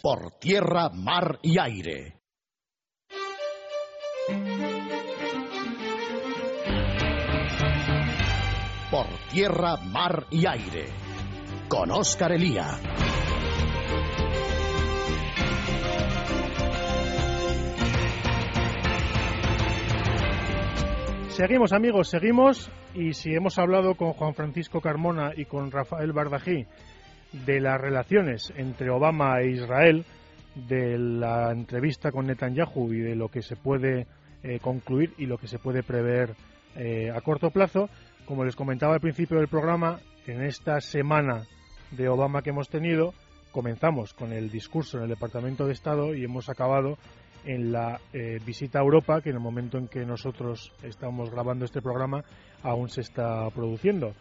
[0.00, 2.21] Por tierra, mar y aire
[8.92, 10.84] por tierra, mar y aire.
[11.66, 12.66] Con Óscar Elía.
[21.28, 26.66] Seguimos amigos, seguimos y si hemos hablado con Juan Francisco Carmona y con Rafael Bardají
[27.32, 30.04] de las relaciones entre Obama e Israel,
[30.54, 34.06] de la entrevista con Netanyahu y de lo que se puede
[34.42, 36.34] eh, concluir y lo que se puede prever
[36.76, 37.88] eh, a corto plazo,
[38.26, 41.44] como les comentaba al principio del programa, en esta semana
[41.90, 43.12] de Obama que hemos tenido,
[43.50, 46.96] comenzamos con el discurso en el Departamento de Estado y hemos acabado
[47.44, 51.64] en la eh, visita a Europa, que en el momento en que nosotros estamos grabando
[51.64, 52.24] este programa
[52.62, 54.14] aún se está produciendo.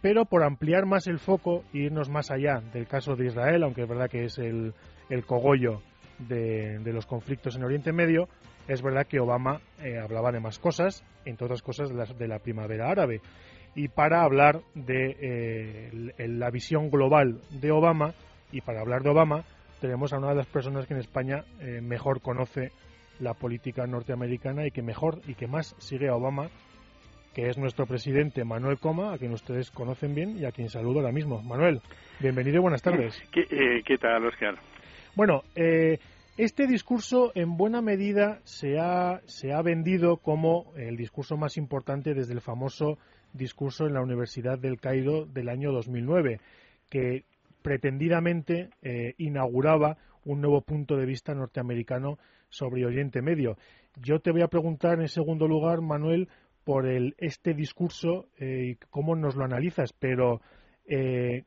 [0.00, 3.82] Pero por ampliar más el foco e irnos más allá del caso de Israel, aunque
[3.82, 4.74] es verdad que es el,
[5.08, 5.82] el cogollo
[6.18, 8.28] de, los conflictos en Oriente Medio,
[8.68, 12.90] es verdad que Obama eh, hablaba de más cosas, entre otras cosas de la, primavera
[12.90, 13.20] árabe.
[13.74, 18.14] Y para hablar de eh, la visión global de Obama,
[18.52, 19.44] y para hablar de Obama,
[19.80, 22.72] tenemos a una de las personas que en España eh, mejor conoce
[23.20, 26.48] la política norteamericana y que mejor y que más sigue a Obama,
[27.34, 31.00] que es nuestro presidente Manuel Coma, a quien ustedes conocen bien y a quien saludo
[31.00, 31.42] ahora mismo.
[31.42, 31.80] Manuel,
[32.20, 33.22] bienvenido y buenas tardes.
[33.30, 34.54] ¿Qué, eh, tal, Oscar?
[35.14, 35.98] Bueno, eh,
[36.36, 42.12] este discurso en buena medida se ha, se ha vendido como el discurso más importante
[42.12, 42.98] desde el famoso
[43.32, 46.40] discurso en la Universidad del Cairo del año 2009,
[46.90, 47.24] que
[47.62, 52.18] pretendidamente eh, inauguraba un nuevo punto de vista norteamericano
[52.48, 53.56] sobre Oriente Medio.
[54.02, 56.28] Yo te voy a preguntar en segundo lugar, Manuel,
[56.64, 60.40] por el, este discurso eh, y cómo nos lo analizas, pero
[60.84, 61.44] eh,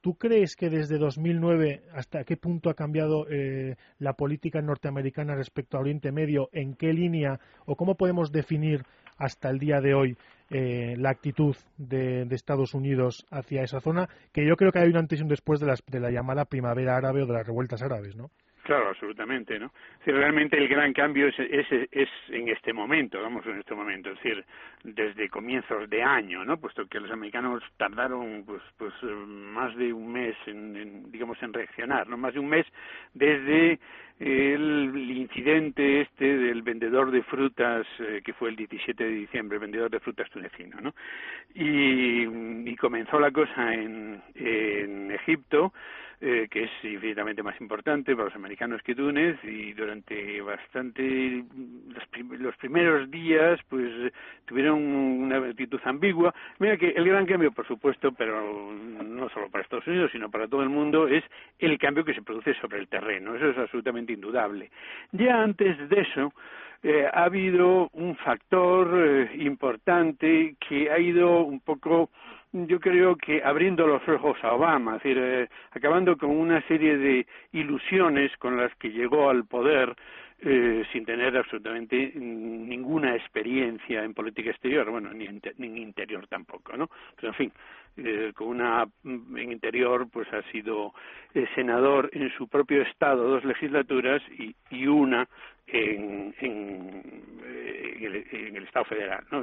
[0.00, 3.26] ¿tú crees que desde 2009 hasta qué punto ha cambiado
[3.98, 6.48] la política norteamericana respecto a Oriente Medio?
[6.52, 8.82] ¿En qué línea o cómo podemos definir
[9.20, 10.16] hasta el día de hoy
[10.52, 14.96] eh, la actitud de, Estados Unidos hacia esa zona, que yo creo que hay un
[14.96, 17.82] antes y un después de, las, de la llamada primavera árabe o de las revueltas
[17.82, 18.30] árabes, ¿no?
[18.70, 19.72] Claro, absolutamente, ¿no?
[20.06, 24.10] Es realmente el gran cambio es, es, es, en este momento, vamos, en este momento,
[24.10, 24.44] es decir,
[24.84, 26.56] desde comienzos de año, ¿no?
[26.56, 32.06] Puesto que los americanos tardaron, pues, pues más de un mes en, digamos, en reaccionar,
[32.06, 32.16] ¿no?
[32.16, 32.64] Más de un mes
[33.12, 33.80] desde
[34.20, 39.62] el incidente este del vendedor de frutas eh, que fue el 17 de diciembre, el
[39.62, 40.94] vendedor de frutas tunecino, ¿no?
[41.56, 45.72] Y, comenzó la cosa en Egipto
[46.22, 51.44] eh, que es infinitamente más importante para los americanos que Túnez y durante bastante
[52.38, 54.12] los, primeros días pues
[54.44, 56.34] tuvieron una actitud ambigua.
[56.58, 60.46] Mira que el gran cambio, por supuesto, pero no solo para Estados Unidos, sino para
[60.46, 61.24] todo el mundo, es
[61.58, 63.34] el cambio que se produce sobre el terreno.
[63.34, 64.70] Eso es absolutamente indudable.
[65.12, 66.34] Ya antes de eso,
[66.82, 72.10] eh, ha habido un factor eh, importante que ha ido un poco
[72.52, 76.96] yo creo que abriendo los ojos a Obama, es decir, eh, acabando con una serie
[76.96, 79.94] de ilusiones con las que llegó al poder
[80.42, 86.88] eh, sin tener absolutamente ninguna experiencia en política exterior, bueno, ni en, interior tampoco, ¿no?
[87.14, 87.52] Pero en fin,
[87.98, 90.92] eh, con una en interior pues ha sido
[91.54, 95.28] senador en su propio estado dos legislaturas y, y una
[95.66, 97.02] en, en,
[98.56, 99.42] el, estado federal, ¿no?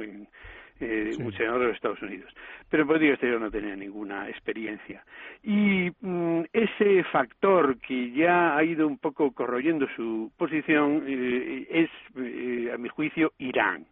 [0.80, 2.32] Eh, un senador de los Estados Unidos.
[2.70, 5.04] Pero en política exterior no tenía ninguna experiencia.
[5.42, 11.90] Y mm, ese factor que ya ha ido un poco corroyendo su posición eh, es,
[12.16, 13.86] eh, a mi juicio, Irán.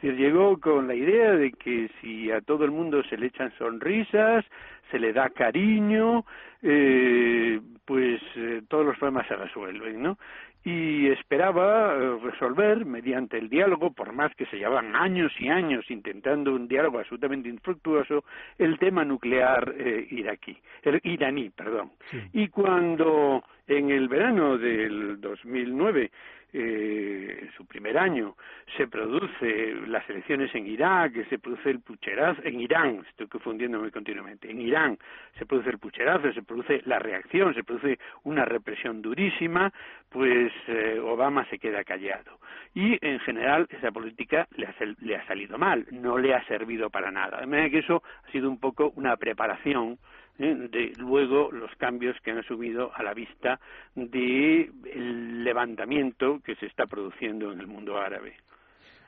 [0.00, 3.50] Se llegó con la idea de que si a todo el mundo se le echan
[3.56, 4.44] sonrisas,
[4.90, 6.24] se le da cariño,
[6.62, 10.18] eh, pues eh, todos los problemas se resuelven, ¿no?
[10.66, 15.88] Y esperaba eh, resolver mediante el diálogo, por más que se llevaban años y años
[15.88, 18.24] intentando un diálogo absolutamente infructuoso,
[18.58, 21.92] el tema nuclear eh, iraquí, el iraní, perdón.
[22.32, 26.10] Y cuando en el verano del 2009
[26.58, 28.34] eh, su primer año,
[28.78, 34.50] se produce las elecciones en Irak, se produce el pucherazo, en Irán, estoy confundiéndome continuamente,
[34.50, 34.98] en Irán
[35.38, 39.70] se produce el pucherazo, se produce la reacción, se produce una represión durísima,
[40.08, 42.38] pues eh, Obama se queda callado.
[42.74, 46.88] Y en general esa política le ha, le ha salido mal, no le ha servido
[46.88, 47.40] para nada.
[47.40, 49.98] De manera que eso ha sido un poco una preparación.
[50.38, 53.58] De luego los cambios que han asumido a la vista
[53.94, 58.34] del levantamiento que se está produciendo en el mundo árabe.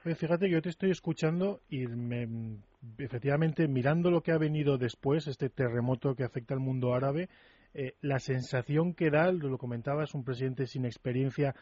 [0.05, 1.85] fíjate que yo te estoy escuchando y
[2.99, 7.29] efectivamente mirando lo que ha venido después, este terremoto que afecta al mundo árabe,
[7.75, 11.55] eh, la sensación que da, lo comentabas, un presidente sin experiencia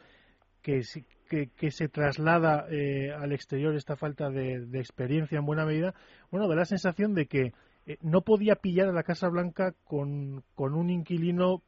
[0.63, 0.83] que,
[1.29, 5.95] que, se traslada eh, al exterior esta falta de, experiencia en buena medida,
[6.31, 7.53] bueno, da la sensación de que
[7.87, 11.63] eh, no podía pillar a la Casa Blanca con, con un inquilino,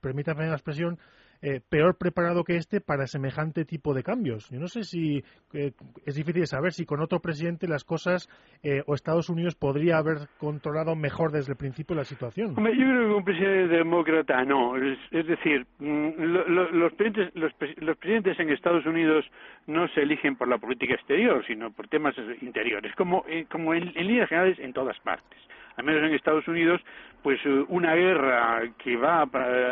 [0.00, 0.98] permítame la expresión,
[1.42, 4.50] eh, peor preparado que este para semejante tipo de cambios.
[4.50, 5.22] Yo no sé si
[5.54, 5.72] eh,
[6.04, 8.28] es difícil saber si con otro presidente las cosas
[8.62, 12.56] eh, o Estados Unidos podría haber controlado mejor desde el principio la situación.
[12.56, 14.76] yo creo que un presidente demócrata no.
[14.76, 19.24] Es, decir, mm, los, presidentes, los, presidentes en Estados Unidos
[19.66, 24.28] no se eligen por la política exterior, sino por temas interiores, como, como en líneas
[24.28, 25.38] generales en todas partes
[25.78, 26.80] al menos en Estados Unidos,
[27.22, 29.26] pues eh, una guerra que va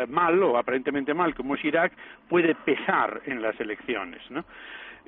[0.07, 1.91] mal o aparentemente mal, como es Irak,
[2.29, 4.43] puede pesar en las elecciones, ¿no?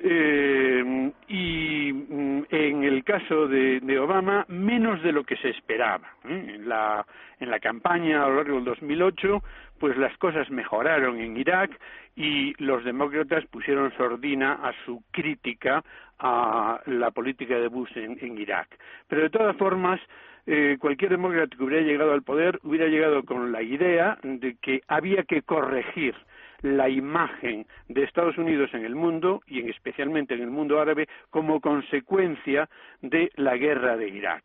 [0.02, 6.08] Eh, y mm, en el caso de, Obama, menos de lo que se esperaba.
[6.24, 6.54] ¿eh?
[6.54, 7.04] En, la,
[7.38, 9.42] en la campaña a lo largo del 2008,
[9.78, 11.70] pues las cosas mejoraron en Irak
[12.16, 15.82] y los demócratas pusieron sordina a su crítica
[16.18, 18.68] a la política de Bush en Irak.
[19.08, 20.00] Pero de todas formas,
[20.46, 24.82] eh, cualquier demócrata que hubiera llegado al poder hubiera llegado con la idea de que
[24.88, 26.14] había que corregir
[26.62, 31.08] la imagen de Estados Unidos en el mundo y en, especialmente en el mundo árabe
[31.30, 32.68] como consecuencia
[33.02, 34.44] de la guerra de Irak.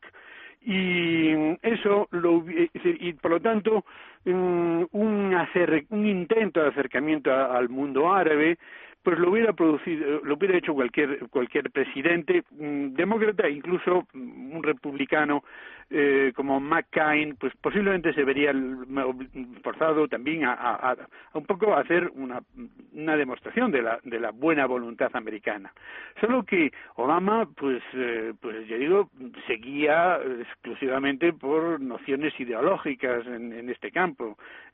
[0.61, 3.85] Y eso lo, y por lo tanto
[4.25, 8.57] un, un intento de acercamiento al mundo árabe
[9.05, 15.43] pues lo hubiera producido, lo hubiera hecho cualquier cualquier presidente mm, demócrata, incluso un republicano
[15.91, 18.51] eh, como McCain, pues posiblemente se vería
[19.61, 20.95] forzado también a, a,
[21.35, 22.41] un poco a hacer una,
[22.93, 25.71] una demostración de la, de la buena voluntad americana.
[26.19, 29.09] Solo que Obama, pues, eh, pues yo digo,
[29.45, 34.14] seguía exclusivamente por nociones ideológicas en, en este campo,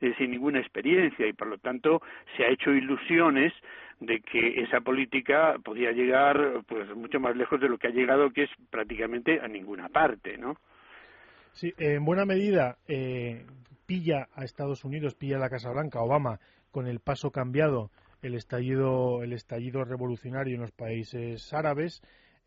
[0.02, 2.02] eh, sin ninguna experiencia y por lo tanto
[2.36, 3.54] se ha hecho ilusiones
[4.00, 8.32] de que esa política podía llegar pues mucho más lejos de lo que ha llegado
[8.32, 10.56] que es prácticamente a ninguna parte no
[11.52, 13.46] sí en buena medida eh,
[13.86, 16.40] pilla a Estados Unidos pilla a la Casa Blanca Obama
[16.72, 22.02] con el paso cambiado el estallido el estallido revolucionario en los países árabes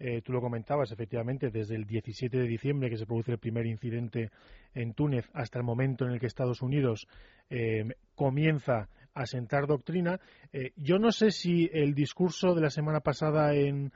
[0.07, 3.64] eh, tú lo comentabas, efectivamente, desde el 17 de diciembre que se produce el primer
[3.64, 4.31] incidente
[4.75, 7.09] en Túnez hasta el momento en el que Estados Unidos
[7.49, 10.21] eh, comienza a sentar doctrina.
[10.53, 13.93] Eh, yo no sé si el discurso de la semana pasada en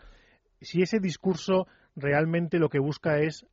[0.63, 3.47] si ese discurso realmente lo que busca es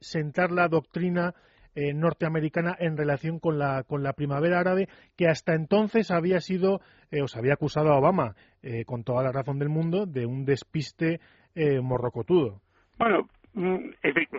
[0.00, 1.34] sentar la doctrina
[1.74, 7.26] norteamericana en relación con la, con la primavera árabe, que hasta entonces había sido, o
[7.26, 8.36] se había acusado a Obama,
[8.84, 11.20] con toda la razón del mundo, de un despiste
[11.54, 12.60] eh, morrocotudo.
[12.98, 13.76] Bueno, mm,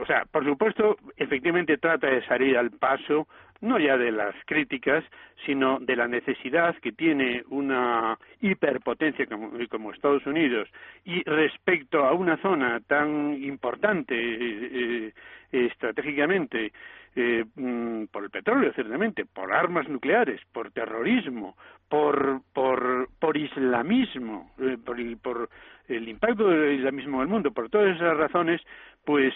[0.01, 3.27] o sea, por supuesto, efectivamente trata de salir al paso,
[3.63, 5.03] no ya de las críticas,
[5.45, 10.69] sino de la necesidad que tiene una hiperpotencia como, Estados Unidos
[11.05, 15.13] y respecto a una zona tan importante eh,
[15.51, 16.73] eh, estratégicamente
[17.15, 21.55] eh, mm, por el petróleo, ciertamente, por armas nucleares, por terrorismo,
[21.87, 25.49] por, por, por islamismo, eh, por, por
[25.87, 28.61] el impacto del islamismo en el mundo, por todas esas razones,
[29.05, 29.33] pues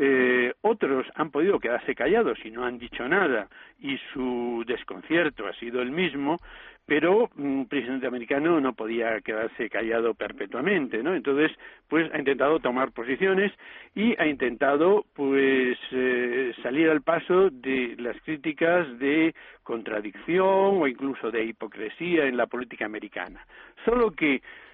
[0.00, 3.48] eh, otros han podido quedarse callados y no han dicho nada
[3.80, 6.36] y su desconcierto ha sido el mismo,
[6.86, 11.16] pero un presidente americano no podía quedarse callado perpetuamente, ¿no?
[11.16, 11.50] Entonces,
[11.88, 13.52] pues ha intentado tomar posiciones
[13.94, 19.34] y ha intentado, pues, eh, salir al paso de las críticas de
[19.64, 23.44] contradicción o incluso de hipocresía en la política americana.
[23.84, 24.67] Solo que mm,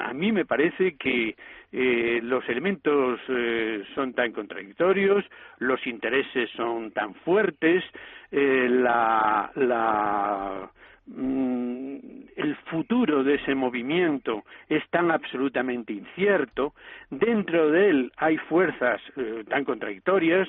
[0.00, 1.36] a mí me parece que
[1.72, 5.24] eh, los elementos eh, son tan contradictorios,
[5.58, 7.84] los intereses son tan fuertes,
[8.32, 10.79] la, la Mm,
[11.16, 16.74] el futuro de ese movimiento es tan absolutamente incierto,
[17.10, 20.48] dentro de él hay fuerzas eh, tan contradictorias,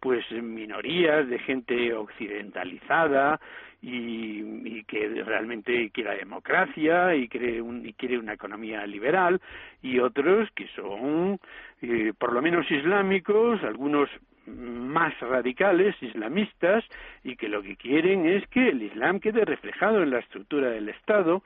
[0.00, 3.40] pues minorías de gente occidentalizada
[3.80, 9.40] y, que realmente quiere la democracia y quiere, y quiere una economía liberal,
[9.82, 11.38] y otros que son
[11.82, 14.08] eh, por lo menos islámicos, algunos
[14.46, 16.84] más radicales, islamistas,
[17.22, 20.88] y que lo que quieren es que el Islam quede reflejado en la estructura del
[20.88, 21.42] Estado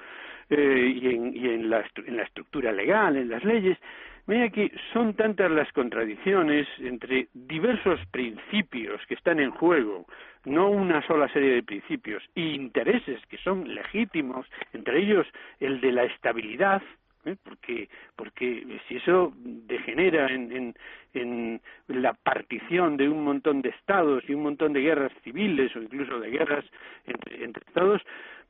[0.51, 3.79] eh, y, en, y en, la, en la estructura legal, en las leyes.
[4.27, 10.05] Mira que son tantas las contradicciones entre diversos principios que están en juego,
[10.45, 15.27] no una sola serie de principios, e intereses que son legítimos, entre ellos
[15.61, 16.83] el de la estabilidad,
[17.25, 17.37] ¿eh?
[17.43, 20.75] porque porque si eso degenera en, en,
[21.15, 25.83] en, la partición de un montón de estados y un montón de guerras civiles o
[25.83, 26.65] incluso de guerras
[27.07, 28.03] entre, entre estados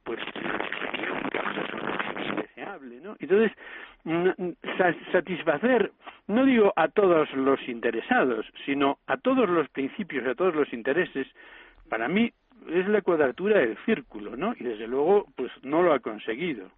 [0.05, 0.21] pues
[2.31, 3.17] indeseable, ¿no?
[3.19, 3.53] Entonces,
[5.13, 5.93] satisfacer,
[6.29, 11.27] no digo a todos los interesados, sino a todos los principios, a todos los intereses,
[11.91, 12.33] para mí
[12.71, 14.55] es la cuadratura del círculo, ¿no?
[14.59, 16.71] Y desde luego, pues no lo ha conseguido.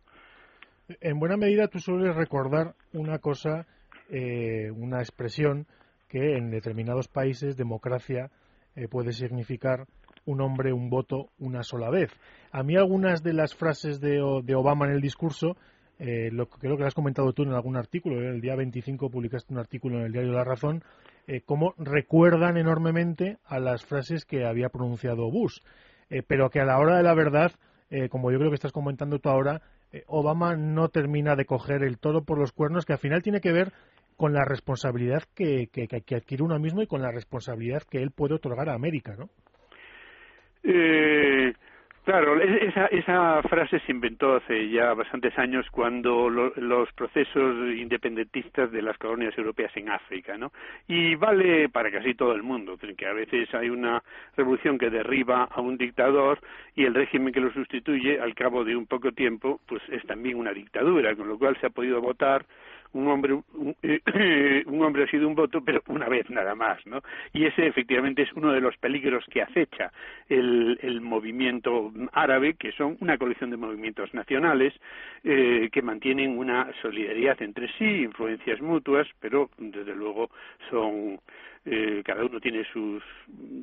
[1.01, 3.67] En buena medida tú sueles recordar una cosa,
[4.09, 5.67] eh, una expresión
[6.09, 8.31] que en determinados países democracia
[8.75, 9.87] eh, puede significar
[10.27, 12.11] un hombre, un voto, una sola vez.
[12.51, 15.57] A mí algunas de las frases de, de Obama en el discurso,
[15.99, 19.53] eh, lo, creo que lo has comentado tú en algún artículo, el día 25 publicaste
[19.53, 20.83] un artículo en el diario La Razón,
[21.27, 25.59] eh, cómo recuerdan enormemente a las frases que había pronunciado Bush,
[26.09, 27.53] eh, pero que a la hora de la verdad,
[27.91, 29.63] eh, como yo creo que estás comentando tú ahora,
[30.07, 33.53] Obama no termina de coger el toro por los cuernos, que al final tiene que
[33.53, 33.73] ver
[34.17, 38.11] con la responsabilidad que, que, que adquiere uno mismo y con la responsabilidad que él
[38.11, 39.31] puede otorgar a América, ¿no?
[40.63, 41.55] Eh,
[42.11, 48.83] Claro, esa, esa frase se inventó hace ya bastantes años cuando los procesos independentistas de
[48.83, 50.51] las colonias europeas en África, ¿no?
[50.89, 54.03] Y vale para casi todo el mundo, que a veces hay una
[54.37, 56.41] revolución que derriba a un dictador
[56.75, 60.37] y el régimen que lo sustituye al cabo de un poco tiempo, pues es también
[60.37, 62.45] una dictadura, con lo cual se ha podido votar
[62.93, 66.85] un hombre un, eh, un, hombre ha sido un voto pero una vez nada más
[66.87, 69.93] no y ese efectivamente es uno de los peligros que acecha
[70.29, 74.75] el, el movimiento árabe que son una colección de movimientos nacionales
[75.25, 80.31] eh, que mantienen una solidaridad entre sí influencias mutuas pero desde luego
[80.71, 81.19] son
[81.67, 83.03] eh, cada uno tiene sus,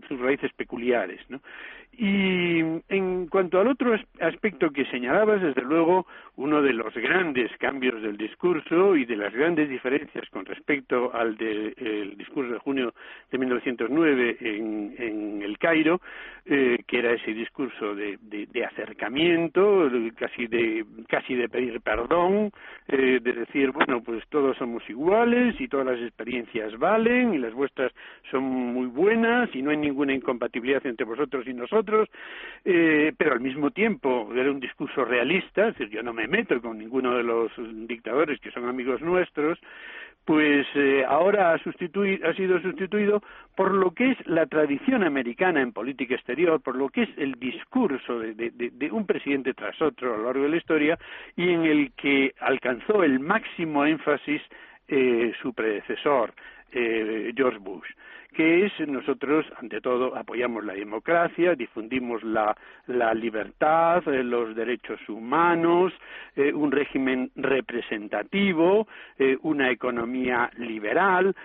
[0.07, 1.19] sus raíces peculiares.
[1.29, 1.41] ¿no?
[1.99, 7.99] Y en cuanto al otro aspecto que señalabas, desde luego, uno de los grandes cambios
[8.03, 12.93] del discurso y de las grandes diferencias con respecto al del discurso de junio
[13.31, 15.99] de 1909 en, en el Cairo,
[16.45, 22.51] eh, que era ese discurso de, de, acercamiento, casi de, casi de pedir perdón,
[22.87, 27.53] eh, de decir, bueno, pues todos somos iguales y todas las experiencias valen y las
[27.53, 27.91] vuestras
[28.31, 31.86] son muy buenas y no hay ninguna incompatibilidad entre vosotros y nosotros,
[32.65, 36.61] eh, pero al mismo tiempo era un discurso realista, es decir, yo no me meto
[36.61, 37.51] con ninguno de los
[37.87, 39.59] dictadores que son amigos nuestros,
[40.27, 43.23] pues eh, ahora ha, ha, sido sustituido
[43.55, 47.35] por lo que es la tradición americana en política exterior, por lo que es el
[47.35, 50.99] discurso de, de, un presidente tras otro a lo largo de la historia
[51.37, 54.41] y en el que alcanzó el máximo énfasis
[54.89, 56.33] eh, su predecesor,
[56.73, 57.87] eh, George Bush,
[58.37, 64.99] que es nosotros, ante todo, apoyamos la democracia, difundimos la, la libertad, eh, los derechos
[65.09, 65.91] humanos,
[66.35, 71.35] eh, un régimen representativo, eh, una economía liberal,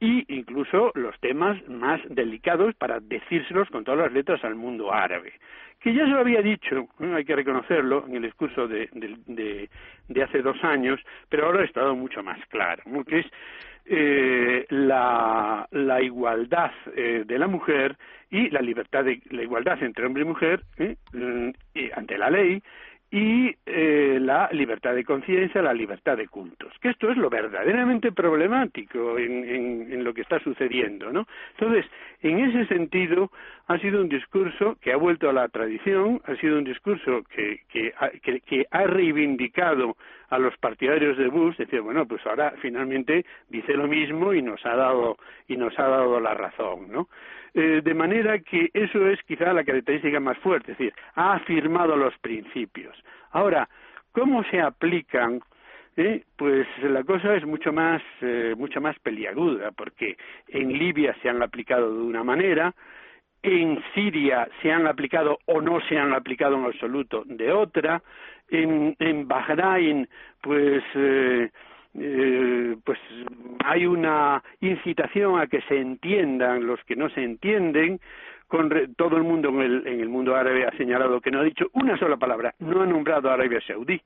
[0.00, 5.32] y incluso los temas más delicados para decírselos con todas las letras al mundo árabe
[5.80, 10.42] que ya se lo había dicho, hay que reconocerlo, en el discurso de, de, hace
[10.42, 13.26] dos años, pero ahora ha estado mucho más claro, que es
[13.86, 15.66] eh, la,
[16.02, 17.96] igualdad eh, de la mujer
[18.30, 20.96] y la libertad de la igualdad entre hombre y mujer ¿eh?
[21.96, 22.62] ante la ley
[23.10, 28.12] y eh, la libertad de conciencia, la libertad de cultos, que esto es lo verdaderamente
[28.12, 31.26] problemático en, en, lo que está sucediendo, ¿no?
[31.58, 31.86] Entonces,
[32.22, 33.32] en ese sentido,
[33.70, 37.60] ha sido un discurso que ha vuelto a la tradición, ha sido un discurso que,
[37.68, 39.96] que, que, que ha reivindicado
[40.28, 44.66] a los partidarios de Bush, decir, bueno, pues ahora finalmente dice lo mismo y nos
[44.66, 47.08] ha dado, y nos ha dado la razón, ¿no?
[47.54, 51.96] Eh, de manera que eso es quizá la característica más fuerte, es decir, ha afirmado
[51.96, 53.00] los principios.
[53.30, 53.68] Ahora,
[54.10, 55.40] ¿cómo se aplican?
[55.96, 60.16] Eh, pues la cosa es mucho más, eh, mucho más peliaguda, porque
[60.48, 62.74] en Libia se han aplicado de una manera,
[63.42, 68.02] en Siria se han aplicado o no se han aplicado en absoluto de otra,
[68.48, 70.08] en, en Bahrein,
[70.42, 71.50] pues eh,
[71.98, 72.98] eh, pues
[73.64, 78.00] hay una incitación a que se entiendan los que no se entienden.
[78.46, 81.44] Con todo el mundo en el, en el mundo árabe ha señalado que no ha
[81.44, 84.00] dicho una sola palabra, no ha nombrado a Arabia Saudí.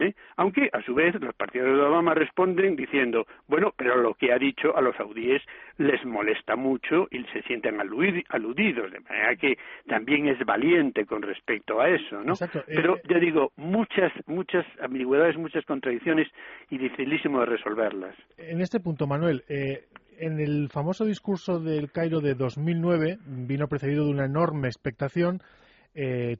[0.00, 0.14] ¿Eh?
[0.36, 4.38] Aunque, a su vez, los partidos de Obama responden diciendo, bueno, pero lo que ha
[4.38, 5.42] dicho a los saudíes
[5.78, 11.80] les molesta mucho y se sienten aludidos, de manera que también es valiente con respecto
[11.80, 12.34] a eso, ¿no?
[12.66, 16.28] Pero, eh, ya digo, muchas, muchas ambigüedades, muchas contradicciones
[16.70, 18.14] y dificilísimo de resolverlas.
[18.36, 19.84] En este punto, Manuel, eh,
[20.18, 25.40] en el famoso discurso del Cairo de 2009 vino precedido de una enorme expectación,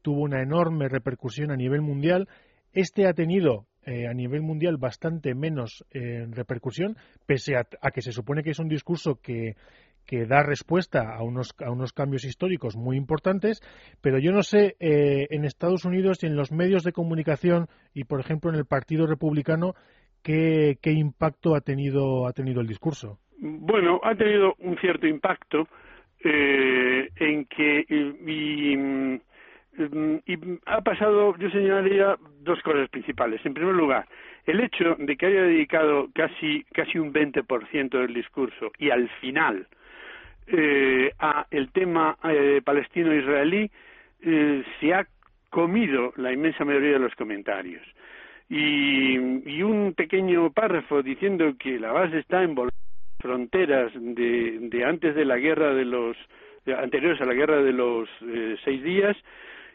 [0.03, 2.29] tuvo una enorme repercusión a nivel mundial
[2.73, 6.97] este ha tenido eh, a nivel mundial bastante menos eh, repercusión,
[7.27, 9.55] pese a, que se supone que es un discurso que,
[10.07, 13.61] que da respuesta a unos, a unos cambios históricos muy importantes,
[14.03, 18.05] pero yo no sé eh, en Estados Unidos y en los medios de comunicación y,
[18.05, 19.75] por ejemplo, en el Partido Republicano,
[20.23, 23.19] qué, qué impacto ha tenido, ha tenido el discurso.
[23.39, 25.67] Bueno, ha tenido un cierto impacto
[26.23, 29.21] eh, en que y, y,
[30.67, 33.45] ha pasado, yo señalaría dos cosas principales.
[33.45, 34.07] En primer lugar,
[34.47, 39.67] el hecho de que haya dedicado casi casi un 20% del discurso y al final
[40.47, 43.71] eh, a el tema eh, palestino-israelí
[44.23, 45.07] eh, se ha
[45.51, 47.83] comido la inmensa mayoría de los comentarios.
[48.49, 49.15] Y,
[49.49, 52.57] y un pequeño párrafo diciendo que la base está en
[53.21, 56.17] fronteras de, de antes de la guerra de los
[56.67, 59.17] anteriores a la guerra de los eh, seis días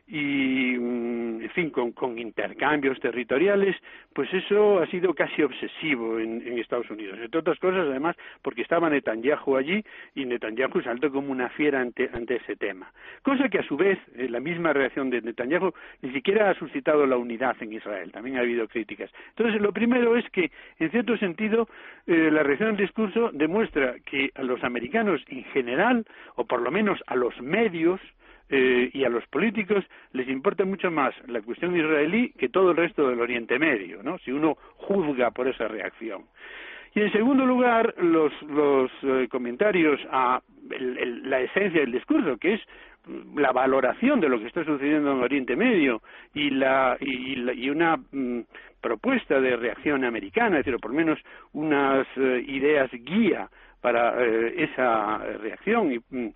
[0.08, 3.76] y, mm, en fin, con, con, intercambios territoriales,
[4.14, 7.18] pues eso ha sido casi obsesivo en, en, Estados Unidos.
[7.20, 9.84] Entre otras cosas, además, porque estaba Netanyahu allí
[10.14, 12.92] y Netanyahu saltó como una fiera ante, ante ese tema.
[13.24, 17.06] Cosa que, a su vez, eh, la misma reacción de Netanyahu ni siquiera ha suscitado
[17.08, 18.12] la unidad en Israel.
[18.12, 19.12] También ha habido críticas.
[19.30, 21.68] Entonces, lo primero es que, en cierto sentido,
[22.06, 26.70] eh, la reacción al discurso demuestra que a los americanos en general, o por lo
[26.70, 28.00] menos a los medios,
[28.50, 29.84] eh, y a los políticos
[30.14, 34.18] les importa mucho más la cuestión israelí que todo el resto del Oriente Medio, ¿no?
[34.20, 36.26] Si uno juzga por esa reacción.
[36.94, 40.42] Y en segundo lugar, los, los eh, comentarios a
[40.72, 42.62] el, la esencia del discurso, que es
[43.36, 46.02] la valoración de lo que está sucediendo en Oriente Medio
[46.34, 48.42] y, la, y, y una mm,
[48.82, 51.20] propuesta de reacción americana, es decir, o por lo menos
[51.54, 53.50] unas eh, ideas guía
[53.82, 55.92] para eh, esa reacción.
[55.92, 56.30] Y, mm,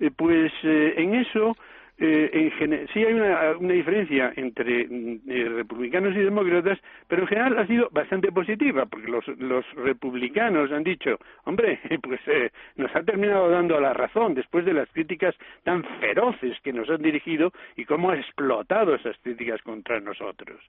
[0.00, 1.56] eh, pues eh, en eso
[1.98, 6.78] eh, en sí hay una, una diferencia entre mm, eh, republicanos y demócratas,
[7.08, 12.20] pero en general ha sido bastante positiva, porque los, los republicanos han dicho, hombre, pues
[12.26, 15.34] eh, nos ha terminado dando la razón después de las críticas
[15.64, 20.60] tan feroces que nos han dirigido y cómo ha explotado esas críticas contra nosotros.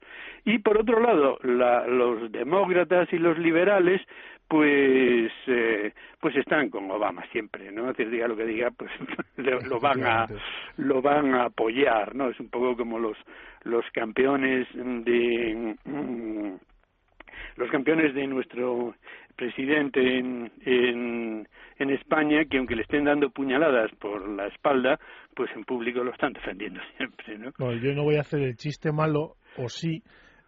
[0.45, 4.01] Y por otro lado, la, los demócratas y los liberales
[4.47, 8.91] pues eh, pues están con Obama siempre no es decir diga lo que diga pues
[9.65, 10.27] lo van a
[10.77, 13.17] lo van a apoyar no es un poco como los
[13.63, 16.55] los campeones de mm,
[17.57, 18.95] los campeones de nuestro
[19.35, 24.99] presidente en, en, en España que aunque le estén dando puñaladas por la espalda
[25.35, 28.55] pues en público lo están defendiendo siempre no, no yo no voy a hacer el
[28.55, 30.03] chiste malo o sí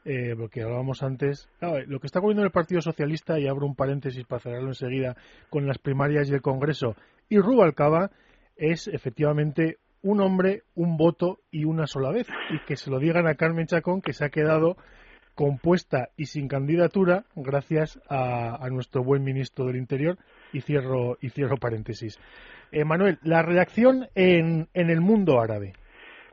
[0.05, 3.65] eh, porque hablábamos antes, claro, lo que está ocurriendo en el Partido Socialista, y abro
[3.65, 5.15] un paréntesis para cerrarlo enseguida,
[5.49, 6.95] con las primarias y el Congreso,
[7.29, 8.11] y Rubalcaba
[8.55, 12.27] es efectivamente un hombre, un voto y una sola vez.
[12.51, 14.77] Y que se lo digan a Carmen Chacón, que se ha quedado
[15.35, 20.17] compuesta y sin candidatura gracias a, a nuestro buen ministro del Interior.
[20.51, 22.19] Y cierro, y cierro paréntesis.
[22.71, 25.73] Eh, Manuel, la reacción en, en el mundo árabe.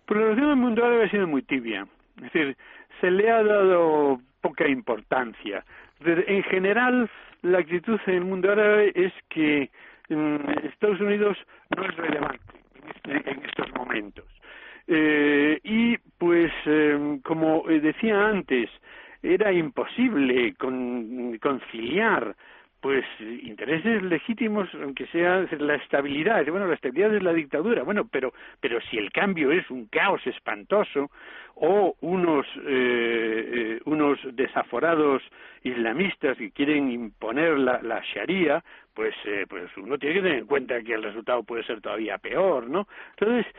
[0.07, 1.87] Pues la reacción en el mundo árabe ha sido muy tibia.
[2.17, 2.57] Es decir,
[3.01, 5.65] se le ha dado poca importancia.
[6.05, 7.11] En general,
[7.43, 9.71] la actitud en el mundo árabe es que
[10.09, 11.37] Estados Unidos
[11.77, 12.55] no es relevante
[13.05, 14.25] en estos momentos.
[14.89, 18.71] Eh, y pues, eh, como decía antes,
[19.23, 22.37] era imposible con, conciliar
[22.87, 26.47] pues intereses legítimos aunque sea la estabilidad.
[26.47, 27.83] Bueno la estabilidad es la dictadura.
[27.83, 31.11] Bueno pero pero si el cambio es un caos espantoso
[31.57, 35.21] o unos eh, eh, unos desaforados
[35.65, 38.63] islamistas que quieren imponer la, la sharia
[38.95, 42.19] pues eh, pues uno tiene que tener en cuenta que el resultado puede ser todavía
[42.19, 42.87] peor no
[43.19, 43.53] entonces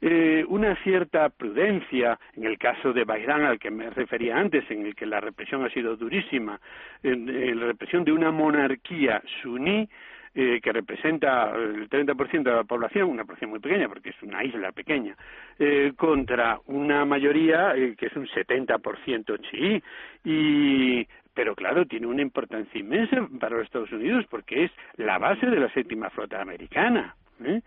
[0.00, 4.86] eh, una cierta prudencia en el caso de Bayrán al que me refería antes, en
[4.86, 6.60] el que la represión ha sido durísima,
[7.02, 9.88] en la represión de una monarquía suní
[10.36, 14.42] eh, que representa el 30% de la población, una población muy pequeña porque es una
[14.42, 15.16] isla pequeña,
[15.60, 19.80] eh, contra una mayoría eh, que es un 70% chií
[20.24, 25.46] y pero claro, tiene una importancia inmensa para los Estados Unidos porque es la base
[25.46, 27.14] de la séptima flota americana.
[27.42, 27.62] ¿Eh?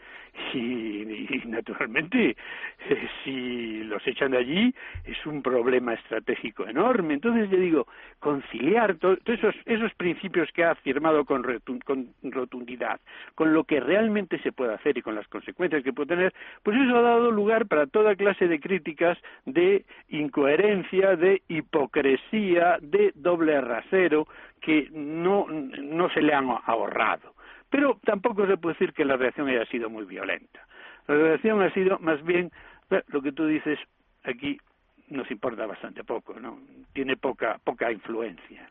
[0.53, 2.35] Y, naturalmente
[2.89, 7.87] eh, si los echan de allí es un problema estratégico enorme entonces yo digo
[8.19, 11.43] conciliar todos esos esos principios que ha afirmado con,
[11.83, 12.99] con rotundidad
[13.35, 16.77] con lo que realmente se puede hacer y con las consecuencias que puede tener pues
[16.79, 23.59] eso ha dado lugar para toda clase de críticas de incoherencia de hipocresía de doble
[23.61, 24.27] rasero
[24.61, 27.36] que no no se le han ahorrado
[27.69, 30.65] pero tampoco se puede decir que la reacción haya sido muy violenta.
[31.07, 32.51] La reacción ha sido más bien
[33.07, 33.79] lo que tú dices
[34.23, 34.57] aquí
[35.09, 36.59] nos importa bastante poco, ¿no?
[36.93, 38.69] Tiene poca poca influencia.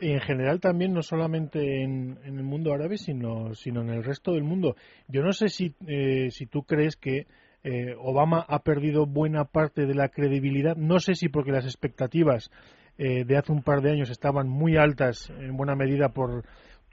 [0.00, 4.32] Y en general también, no solamente en, el mundo árabe, sino, sino en el resto
[4.32, 4.76] del mundo.
[5.08, 7.26] Yo no sé si, eh, si tú crees que
[7.64, 10.76] eh, Obama ha perdido buena parte de la credibilidad.
[10.76, 12.50] No sé si porque las expectativas
[12.98, 16.44] eh, de hace un par de años estaban muy altas, en buena medida por,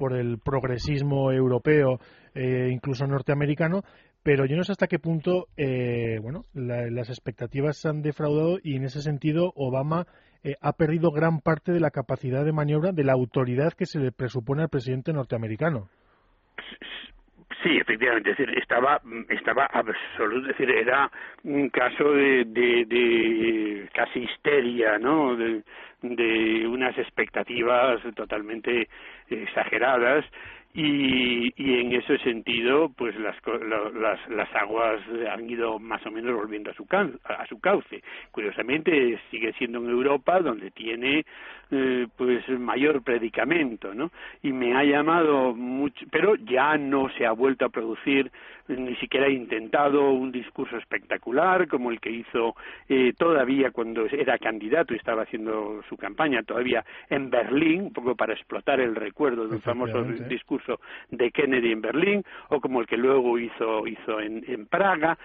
[0.01, 1.99] por el progresismo europeo,
[2.33, 3.83] eh, incluso norteamericano,
[4.23, 8.77] pero yo no sé hasta qué punto eh, bueno las expectativas se han defraudado y
[8.77, 10.07] en ese sentido Obama
[10.43, 13.99] eh, ha perdido gran parte de la capacidad de maniobra de la autoridad que se
[13.99, 15.87] le presupone al presidente norteamericano.
[17.63, 18.99] Sí, efectivamente, es decir, estaba,
[19.29, 21.11] estaba absoluto, decir, era
[21.43, 25.35] un caso de, de, de casi histeria, ¿no?
[25.35, 25.61] De,
[26.01, 28.89] de unas expectativas totalmente
[29.29, 30.25] exageradas
[30.73, 33.35] y, y en ese sentido pues las,
[33.93, 35.01] las, las aguas
[35.31, 38.01] han ido más o menos volviendo a su, a su cauce.
[38.31, 41.25] Curiosamente sigue siendo en Europa donde tiene
[41.71, 44.11] eh, pues mayor predicamento no
[44.43, 48.29] y me ha llamado mucho pero ya no se ha vuelto a producir
[48.77, 52.55] ni siquiera ha intentado un discurso espectacular como el que hizo
[52.87, 58.15] eh, todavía cuando era candidato y estaba haciendo su campaña todavía en Berlín un poco
[58.15, 62.87] para explotar el recuerdo de un famoso discurso de Kennedy en Berlín o como el
[62.87, 65.17] que luego hizo hizo en, en Praga,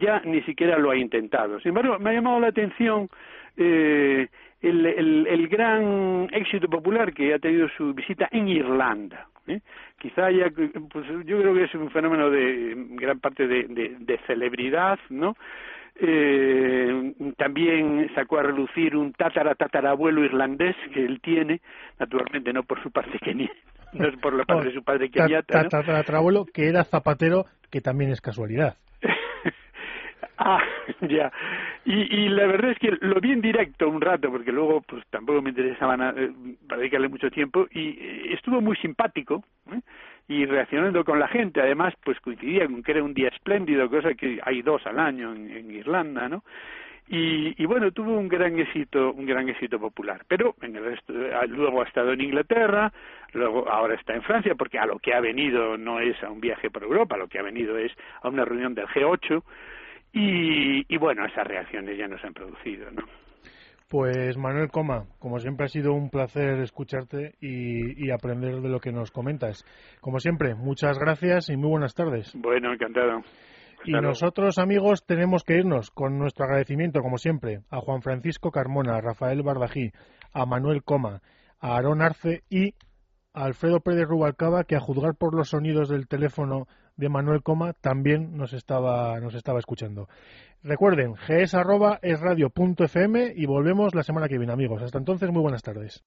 [0.00, 1.60] ya ni siquiera lo ha intentado.
[1.60, 3.08] Sin embargo, me ha llamado la atención
[3.56, 4.28] eh,
[4.62, 9.28] el, el, el, gran éxito popular que ha tenido su visita en Irlanda.
[9.48, 9.60] ¿Eh?
[9.98, 14.18] Quizá haya, pues yo creo que es un fenómeno de gran parte de, de, de
[14.26, 15.36] celebridad, ¿no?
[15.98, 21.62] Eh, también sacó a relucir un tatara tatarabuelo irlandés que él tiene,
[21.98, 23.34] naturalmente no por su parte que
[23.94, 28.10] no es por la parte de su padre que Tatarabuelo que era zapatero, que también
[28.10, 28.76] es casualidad.
[30.38, 30.62] Ah,
[31.00, 31.32] ya.
[31.84, 35.40] Y, la verdad es que lo vi en directo un rato, porque luego pues tampoco
[35.40, 36.32] me interesaba eh,
[36.68, 39.80] dedicarle mucho tiempo, y eh, estuvo muy simpático, ¿eh?
[40.28, 41.60] y reaccionando con la gente.
[41.60, 45.32] Además, pues coincidía con que era un día espléndido, cosa que hay dos al año
[45.32, 46.42] en, Irlanda, ¿no?
[47.08, 50.22] Y, bueno, tuvo un gran éxito, un gran éxito popular.
[50.26, 51.12] Pero en el resto,
[51.46, 52.92] luego ha estado en Inglaterra,
[53.32, 56.40] luego ahora está en Francia, porque a lo que ha venido no es a un
[56.40, 59.40] viaje por Europa, lo que ha venido es a una reunión del G8
[60.18, 63.04] y, y bueno, esas reacciones ya no se han producido, ¿no?
[63.88, 68.90] Pues Manuel Coma, como siempre ha sido un placer escucharte y, aprender de lo que
[68.90, 69.64] nos comentas.
[70.00, 72.32] Como siempre, muchas gracias y muy buenas tardes.
[72.34, 73.20] Bueno, encantado.
[73.84, 78.96] Y nosotros, amigos, tenemos que irnos con nuestro agradecimiento, como siempre, a Juan Francisco Carmona,
[78.96, 79.92] a Rafael Bardají,
[80.32, 81.20] a Manuel Coma,
[81.60, 82.74] a Aarón Arce y
[83.34, 86.66] a Alfredo Pérez Rubalcaba, que a juzgar por los sonidos del teléfono
[86.96, 90.08] de Manuel Coma también nos estaba, nos estaba escuchando.
[90.62, 94.82] Recuerden, gs.esradio.fm y volvemos la semana que viene, amigos.
[94.82, 96.04] Hasta entonces, muy buenas tardes.